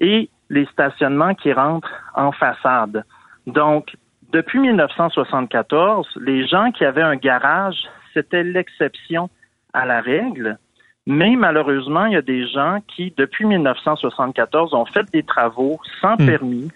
[0.00, 3.04] et les stationnements qui rentrent en façade.
[3.46, 3.96] Donc,
[4.32, 7.76] depuis 1974, les gens qui avaient un garage,
[8.14, 9.30] c'était l'exception
[9.72, 10.58] à la règle.
[11.06, 16.14] Mais malheureusement, il y a des gens qui, depuis 1974, ont fait des travaux sans
[16.14, 16.26] hmm.
[16.26, 16.70] permis,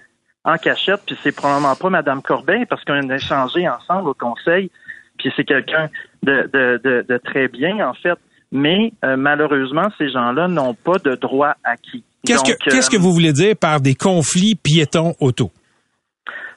[0.45, 4.71] en cachette, puis c'est probablement pas Mme Corbeil, parce qu'on a échangé ensemble au conseil,
[5.19, 5.89] puis c'est quelqu'un
[6.23, 8.19] de, de, très bien, en fait.
[8.51, 12.05] Mais euh, malheureusement, ces gens-là n'ont pas de droit acquis.
[12.27, 15.51] Qu'est-ce que, qu'est-ce que euh, vous voulez dire par des conflits piétons auto?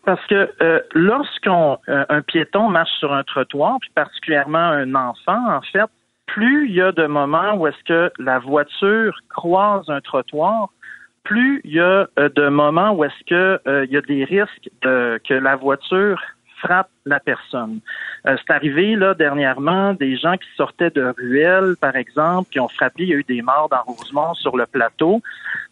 [0.05, 5.61] Parce que euh, lorsqu'un euh, piéton marche sur un trottoir, puis particulièrement un enfant, en
[5.61, 5.89] fait,
[6.27, 10.69] plus il y a de moments où est-ce que la voiture croise un trottoir,
[11.25, 15.33] plus il y a de moments où est-ce que il y a des risques que
[15.33, 16.21] la voiture
[16.65, 17.79] frappe la personne.
[18.27, 22.67] Euh, c'est arrivé là dernièrement des gens qui sortaient de ruelles, par exemple, qui ont
[22.67, 23.03] frappé.
[23.03, 25.21] Il y a eu des morts dans Rosemont sur le plateau.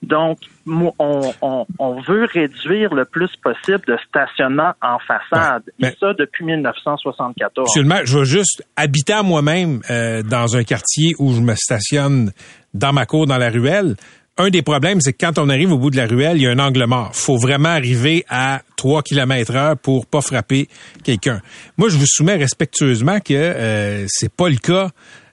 [0.04, 0.38] Donc,
[0.68, 5.64] on, veut réduire le plus possible de stationnement en façade.
[5.80, 7.70] Et ça depuis 1974.
[7.70, 11.56] Monsieur le maire, je vais juste habiter moi-même euh, dans un quartier où je me
[11.56, 12.32] stationne
[12.74, 13.96] dans ma cour, dans la ruelle
[14.38, 16.48] un des problèmes, c'est que quand on arrive au bout de la ruelle, il y
[16.48, 17.12] a un angle mort.
[17.14, 20.68] faut vraiment arriver à 3 km heure pour pas frapper
[21.04, 21.42] quelqu'un.
[21.78, 24.90] Moi, je vous soumets respectueusement que euh, c'est pas le cas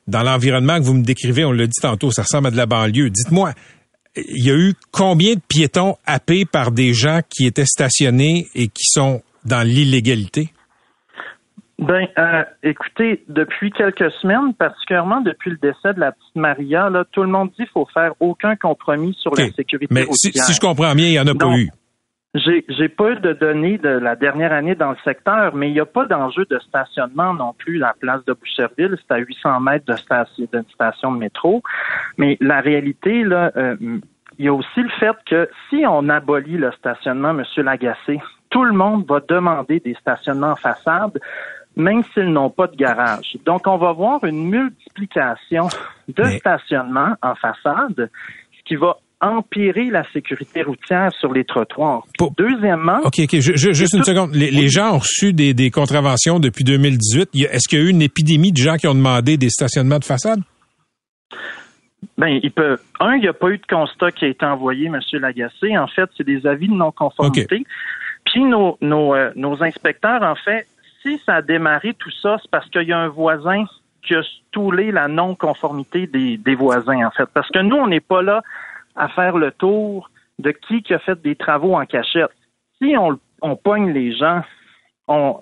[0.06, 1.44] dans l'environnement que vous me décrivez.
[1.44, 3.10] On l'a dit tantôt, ça ressemble à de la banlieue.
[3.10, 3.54] Dites-moi,
[4.16, 8.68] il y a eu combien de piétons happés par des gens qui étaient stationnés et
[8.68, 10.52] qui sont dans l'illégalité?
[11.80, 17.04] Ben, euh, écoutez, depuis quelques semaines, particulièrement depuis le décès de la petite Maria, là,
[17.10, 20.60] tout le monde dit qu'il faut faire aucun compromis sur la sécurité Mais si, je
[20.60, 21.70] comprends bien, il n'y en a pas eu.
[22.34, 25.72] J'ai, j'ai pas eu de données de la dernière année dans le secteur, mais il
[25.72, 28.96] n'y a pas d'enjeu de stationnement non plus à la place de Boucherville.
[28.98, 31.62] C'est à 800 mètres de station, d'une station de métro.
[32.18, 33.74] Mais la réalité, là, euh,
[34.38, 38.20] il y a aussi le fait que si on abolit le stationnement, Monsieur Lagacé,
[38.50, 41.18] tout le monde va demander des stationnements en façade
[41.80, 43.36] même s'ils n'ont pas de garage.
[43.44, 45.68] Donc, on va voir une multiplication
[46.08, 48.10] de stationnements en façade,
[48.52, 52.04] ce qui va empirer la sécurité routière sur les trottoirs.
[52.38, 53.00] Deuxièmement...
[53.04, 54.34] OK, OK, juste une seconde.
[54.34, 57.30] Les, gens ont reçu des, contraventions depuis 2018.
[57.50, 60.04] Est-ce qu'il y a eu une épidémie de gens qui ont demandé des stationnements de
[60.04, 60.40] façade?
[62.16, 62.78] Ben, il peut.
[62.98, 64.98] Un, il n'y a pas eu de constat qui a été envoyé, M.
[65.12, 65.76] Lagacé.
[65.76, 67.64] En fait, c'est des avis de non-conformité.
[68.24, 70.66] Puis nos, nos, euh, nos inspecteurs, en fait,
[71.02, 73.64] si ça a démarré tout ça, c'est parce qu'il y a un voisin
[74.02, 77.28] qui a stoulé la non-conformité des, des, voisins, en fait.
[77.32, 78.42] Parce que nous, on n'est pas là
[78.96, 82.30] à faire le tour de qui qui a fait des travaux en cachette.
[82.80, 84.42] Si on, on pogne les gens,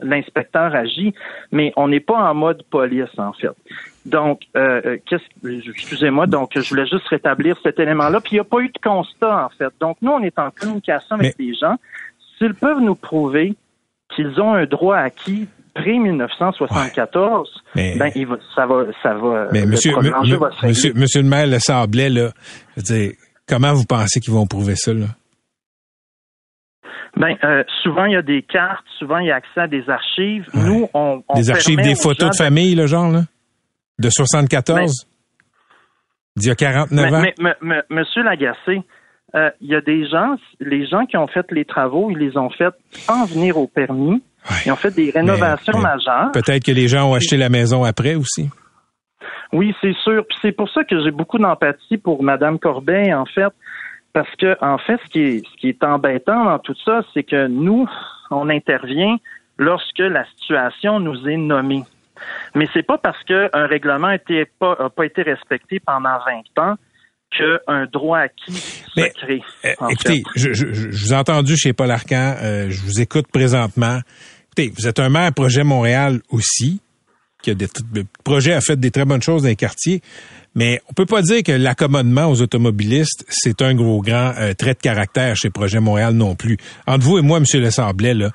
[0.02, 1.14] l'inspecteur agit,
[1.52, 3.50] mais on n'est pas en mode police, en fait.
[4.06, 4.96] Donc, euh, euh
[5.76, 8.20] excusez-moi, donc je voulais juste rétablir cet élément-là.
[8.20, 9.72] Puis il n'y a pas eu de constat, en fait.
[9.80, 11.76] Donc, nous, on est en communication avec les gens.
[12.38, 13.54] S'ils peuvent nous prouver
[14.18, 19.48] qu'ils ont un droit acquis pré 1974, ben il va, ça va, ça va.
[19.52, 19.94] Mais monsieur,
[20.62, 22.30] monsieur, monsieur le maire Le Sablet, là,
[22.76, 23.12] je veux dire,
[23.48, 25.06] comment vous pensez qu'ils vont prouver ça là?
[27.16, 29.88] Ben, euh, souvent il y a des cartes, souvent il y a accès à des
[29.88, 30.46] archives.
[30.54, 33.22] Nous, on, on des archives, des photos de famille, le genre là,
[33.98, 35.06] de 74,
[36.36, 37.22] d'il y a 49 ans?
[37.40, 38.82] Mais, monsieur Lagacé,
[39.34, 42.36] euh, il y a des gens, les gens qui ont fait les travaux, ils les
[42.36, 44.22] ont fait sans venir au permis.
[44.64, 46.32] Ils ont fait des rénovations majeures.
[46.32, 48.48] Peut-être que les gens ont acheté la maison après aussi.
[49.52, 50.24] Oui, c'est sûr.
[50.26, 53.52] Puis c'est pour ça que j'ai beaucoup d'empathie pour Madame Corbet, en fait,
[54.12, 57.24] parce que en fait, ce qui est, ce qui est embêtant dans tout ça, c'est
[57.24, 57.86] que nous,
[58.30, 59.16] on intervient
[59.58, 61.82] lorsque la situation nous est nommée.
[62.54, 64.18] Mais c'est pas parce qu'un règlement n'a
[64.58, 66.18] pas, pas été respecté pendant
[66.56, 66.76] 20 ans
[67.36, 69.42] qu'un droit acquis se crée.
[69.64, 73.26] Euh, écoutez, je, je, je, vous ai entendu chez Paul Arcan, euh, je vous écoute
[73.32, 74.00] présentement.
[74.46, 76.80] Écoutez, vous êtes un maire projet Montréal aussi,
[77.42, 80.00] qui a des le projet a fait des très bonnes choses dans les quartiers,
[80.54, 84.74] mais on peut pas dire que l'accommodement aux automobilistes, c'est un gros grand euh, trait
[84.74, 86.56] de caractère chez Projet Montréal non plus.
[86.86, 87.44] Entre vous et moi, M.
[87.60, 88.30] Lessablet, là,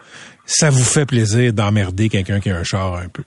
[0.46, 3.24] ça vous fait plaisir d'emmerder quelqu'un qui a un char un peu?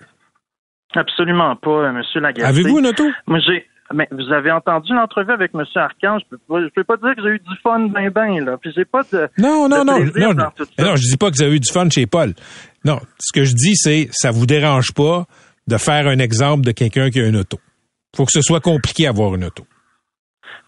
[0.95, 2.01] Absolument pas, M.
[2.15, 2.49] Lagacé.
[2.49, 3.05] Avez-vous une auto?
[3.27, 5.63] Moi, j'ai mais vous avez entendu l'entrevue avec M.
[5.75, 6.19] Arcand.
[6.19, 8.57] Je peux pas, je peux pas dire que j'ai eu du fun ben ben, là.
[8.61, 9.29] Puis j'ai pas de.
[9.39, 9.99] Non, non, non.
[10.17, 12.33] Non, non, je dis pas que vous avez eu du fun chez Paul.
[12.85, 12.99] Non.
[13.19, 15.25] Ce que je dis, c'est, ça vous dérange pas
[15.67, 17.59] de faire un exemple de quelqu'un qui a une auto.
[18.17, 19.65] faut que ce soit compliqué avoir une auto.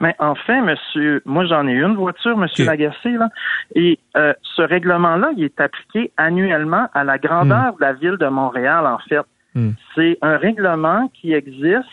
[0.00, 3.28] Mais enfin, monsieur, moi j'en ai une voiture, monsieur Lagacé, là,
[3.74, 8.28] et euh, ce règlement-là, il est appliqué annuellement à la grandeur de la ville de
[8.28, 9.26] Montréal, en fait.
[9.54, 9.70] Hmm.
[9.94, 11.88] C'est un règlement qui existe.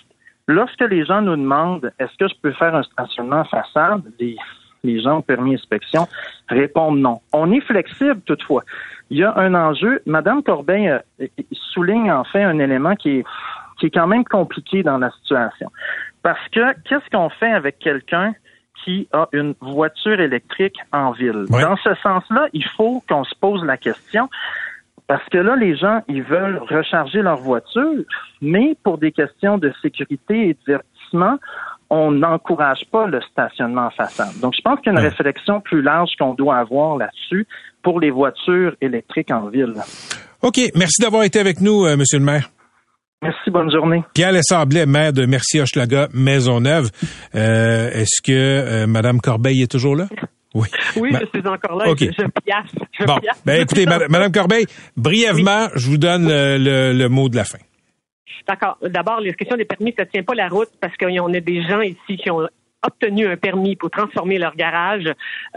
[0.47, 4.37] Lorsque les gens nous demandent est-ce que je peux faire un stationnement façade, les,
[4.83, 6.07] les gens au permis inspection
[6.47, 7.21] répondent non.
[7.33, 8.63] On est flexible toutefois.
[9.09, 10.01] Il y a un enjeu.
[10.05, 11.27] Madame Corbeil euh,
[11.73, 13.25] souligne enfin un élément qui est,
[13.79, 15.71] qui est quand même compliqué dans la situation.
[16.21, 18.33] Parce que qu'est-ce qu'on fait avec quelqu'un
[18.83, 21.45] qui a une voiture électrique en ville?
[21.49, 24.29] Dans ce sens-là, il faut qu'on se pose la question.
[25.07, 28.03] Parce que là, les gens, ils veulent recharger leur voiture,
[28.41, 31.37] mais pour des questions de sécurité et de divertissement,
[31.89, 34.39] on n'encourage pas le stationnement en façade.
[34.41, 37.47] Donc, je pense qu'il y a une réflexion plus large qu'on doit avoir là-dessus
[37.83, 39.75] pour les voitures électriques en ville.
[40.41, 40.59] OK.
[40.75, 42.49] Merci d'avoir été avec nous, euh, Monsieur le maire.
[43.21, 44.03] Merci, bonne journée.
[44.13, 46.89] Pierre Lessablet, maire de Merci Hochelaga, Maisonneuve.
[47.33, 50.07] Euh, Est-ce que euh, Madame Corbeil est toujours là?
[50.55, 50.67] Oui.
[50.95, 51.85] Oui, Ma- je suis encore là.
[51.99, 52.71] Je, je piasse.
[52.97, 53.41] Je Bon, piasse.
[53.45, 54.65] ben écoutez, Madame Corbeil,
[54.97, 57.59] brièvement, je vous donne le, le- le mot de la fin.
[58.47, 58.77] D'accord.
[58.81, 61.61] D'abord, la question des permis, ça ne tient pas la route parce qu'on a des
[61.63, 62.47] gens ici qui ont
[62.85, 65.05] obtenu un permis pour transformer leur garage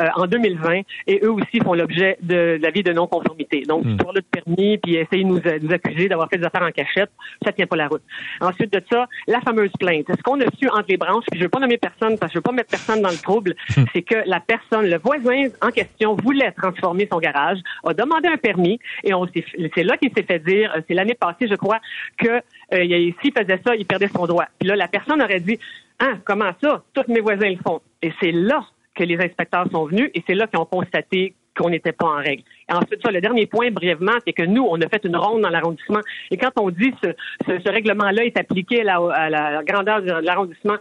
[0.00, 3.62] euh, en 2020 et eux aussi font l'objet de l'avis de non-conformité.
[3.62, 3.96] Donc, Hmm.
[3.96, 7.10] pour le permis, puis essayer de nous, nous accuser d'avoir fait des affaires en cachette,
[7.44, 8.02] ça tient pas la route.
[8.40, 10.06] Ensuite de ça, la fameuse plainte.
[10.08, 12.34] Ce qu'on a su entre les branches, puis je veux pas nommer personne parce que
[12.34, 13.54] je veux pas mettre personne dans le trouble,
[13.92, 18.36] c'est que la personne, le voisin en question voulait transformer son garage, a demandé un
[18.36, 21.54] permis et on s'est- c'est là qu'il s'est fait dire, euh, c'est l'année passée, je
[21.54, 21.78] crois,
[22.18, 24.46] que euh, il- s'il faisait ça, il perdait son droit.
[24.58, 25.58] Puis là, la personne aurait dit,
[26.00, 26.82] ah, comment ça?
[26.94, 27.80] Tous mes voisins le font.
[28.02, 31.70] Et c'est là que les inspecteurs sont venus et c'est là qu'ils ont constaté qu'on
[31.70, 32.44] n'était pas en règle.
[32.68, 35.42] Et ensuite, ça, le dernier point, brièvement, c'est que nous, on a fait une ronde
[35.42, 36.00] dans l'arrondissement.
[36.30, 37.10] Et quand on dit ce,
[37.46, 40.76] ce, ce règlement-là est appliqué à la, à la grandeur de l'arrondissement,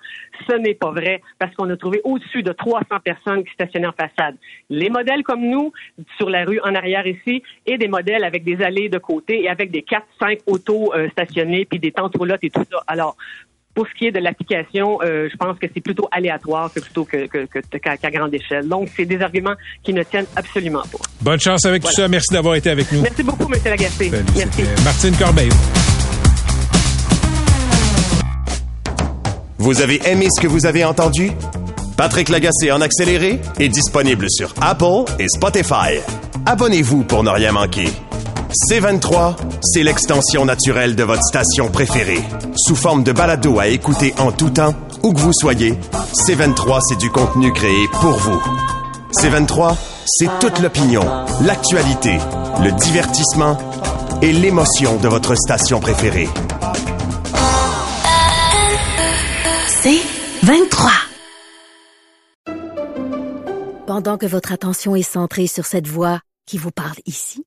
[0.47, 3.93] ce n'est pas vrai parce qu'on a trouvé au-dessus de 300 personnes qui stationnaient en
[3.93, 4.35] façade.
[4.69, 5.71] Les modèles comme nous,
[6.17, 9.49] sur la rue en arrière ici, et des modèles avec des allées de côté et
[9.49, 12.83] avec des 4-5 autos euh, stationnées puis des tentes roulottes et tout ça.
[12.87, 13.17] Alors,
[13.77, 17.05] pour ce qui est de l'application, euh, je pense que c'est plutôt aléatoire que plutôt
[17.05, 18.67] que, que, que- qu'à, qu'à grande échelle.
[18.67, 19.53] Donc, c'est des arguments
[19.83, 20.97] qui ne tiennent absolument pas.
[21.21, 22.07] Bonne chance avec tout ça.
[22.07, 23.01] Merci d'avoir été avec nous.
[23.01, 23.59] Merci beaucoup, M.
[23.63, 24.09] Lagacé.
[24.09, 24.63] Salut, Merci.
[24.83, 25.49] Martine Corbeil.
[29.59, 31.29] Vous avez aimé ce que vous avez entendu?
[31.97, 35.99] Patrick Lagacé en accéléré est disponible sur Apple et Spotify.
[36.47, 37.89] Abonnez-vous pour ne rien manquer.
[38.65, 42.23] C23, c'est l'extension naturelle de votre station préférée.
[42.55, 45.77] Sous forme de balado à écouter en tout temps, où que vous soyez,
[46.13, 48.41] C23, c'est du contenu créé pour vous.
[49.13, 49.75] C23,
[50.07, 51.03] c'est toute l'opinion,
[51.41, 52.17] l'actualité,
[52.63, 53.57] le divertissement
[54.23, 56.27] et l'émotion de votre station préférée.
[59.67, 60.01] C'est
[60.43, 60.91] 23.
[63.85, 67.46] Pendant que votre attention est centrée sur cette voix qui vous parle ici,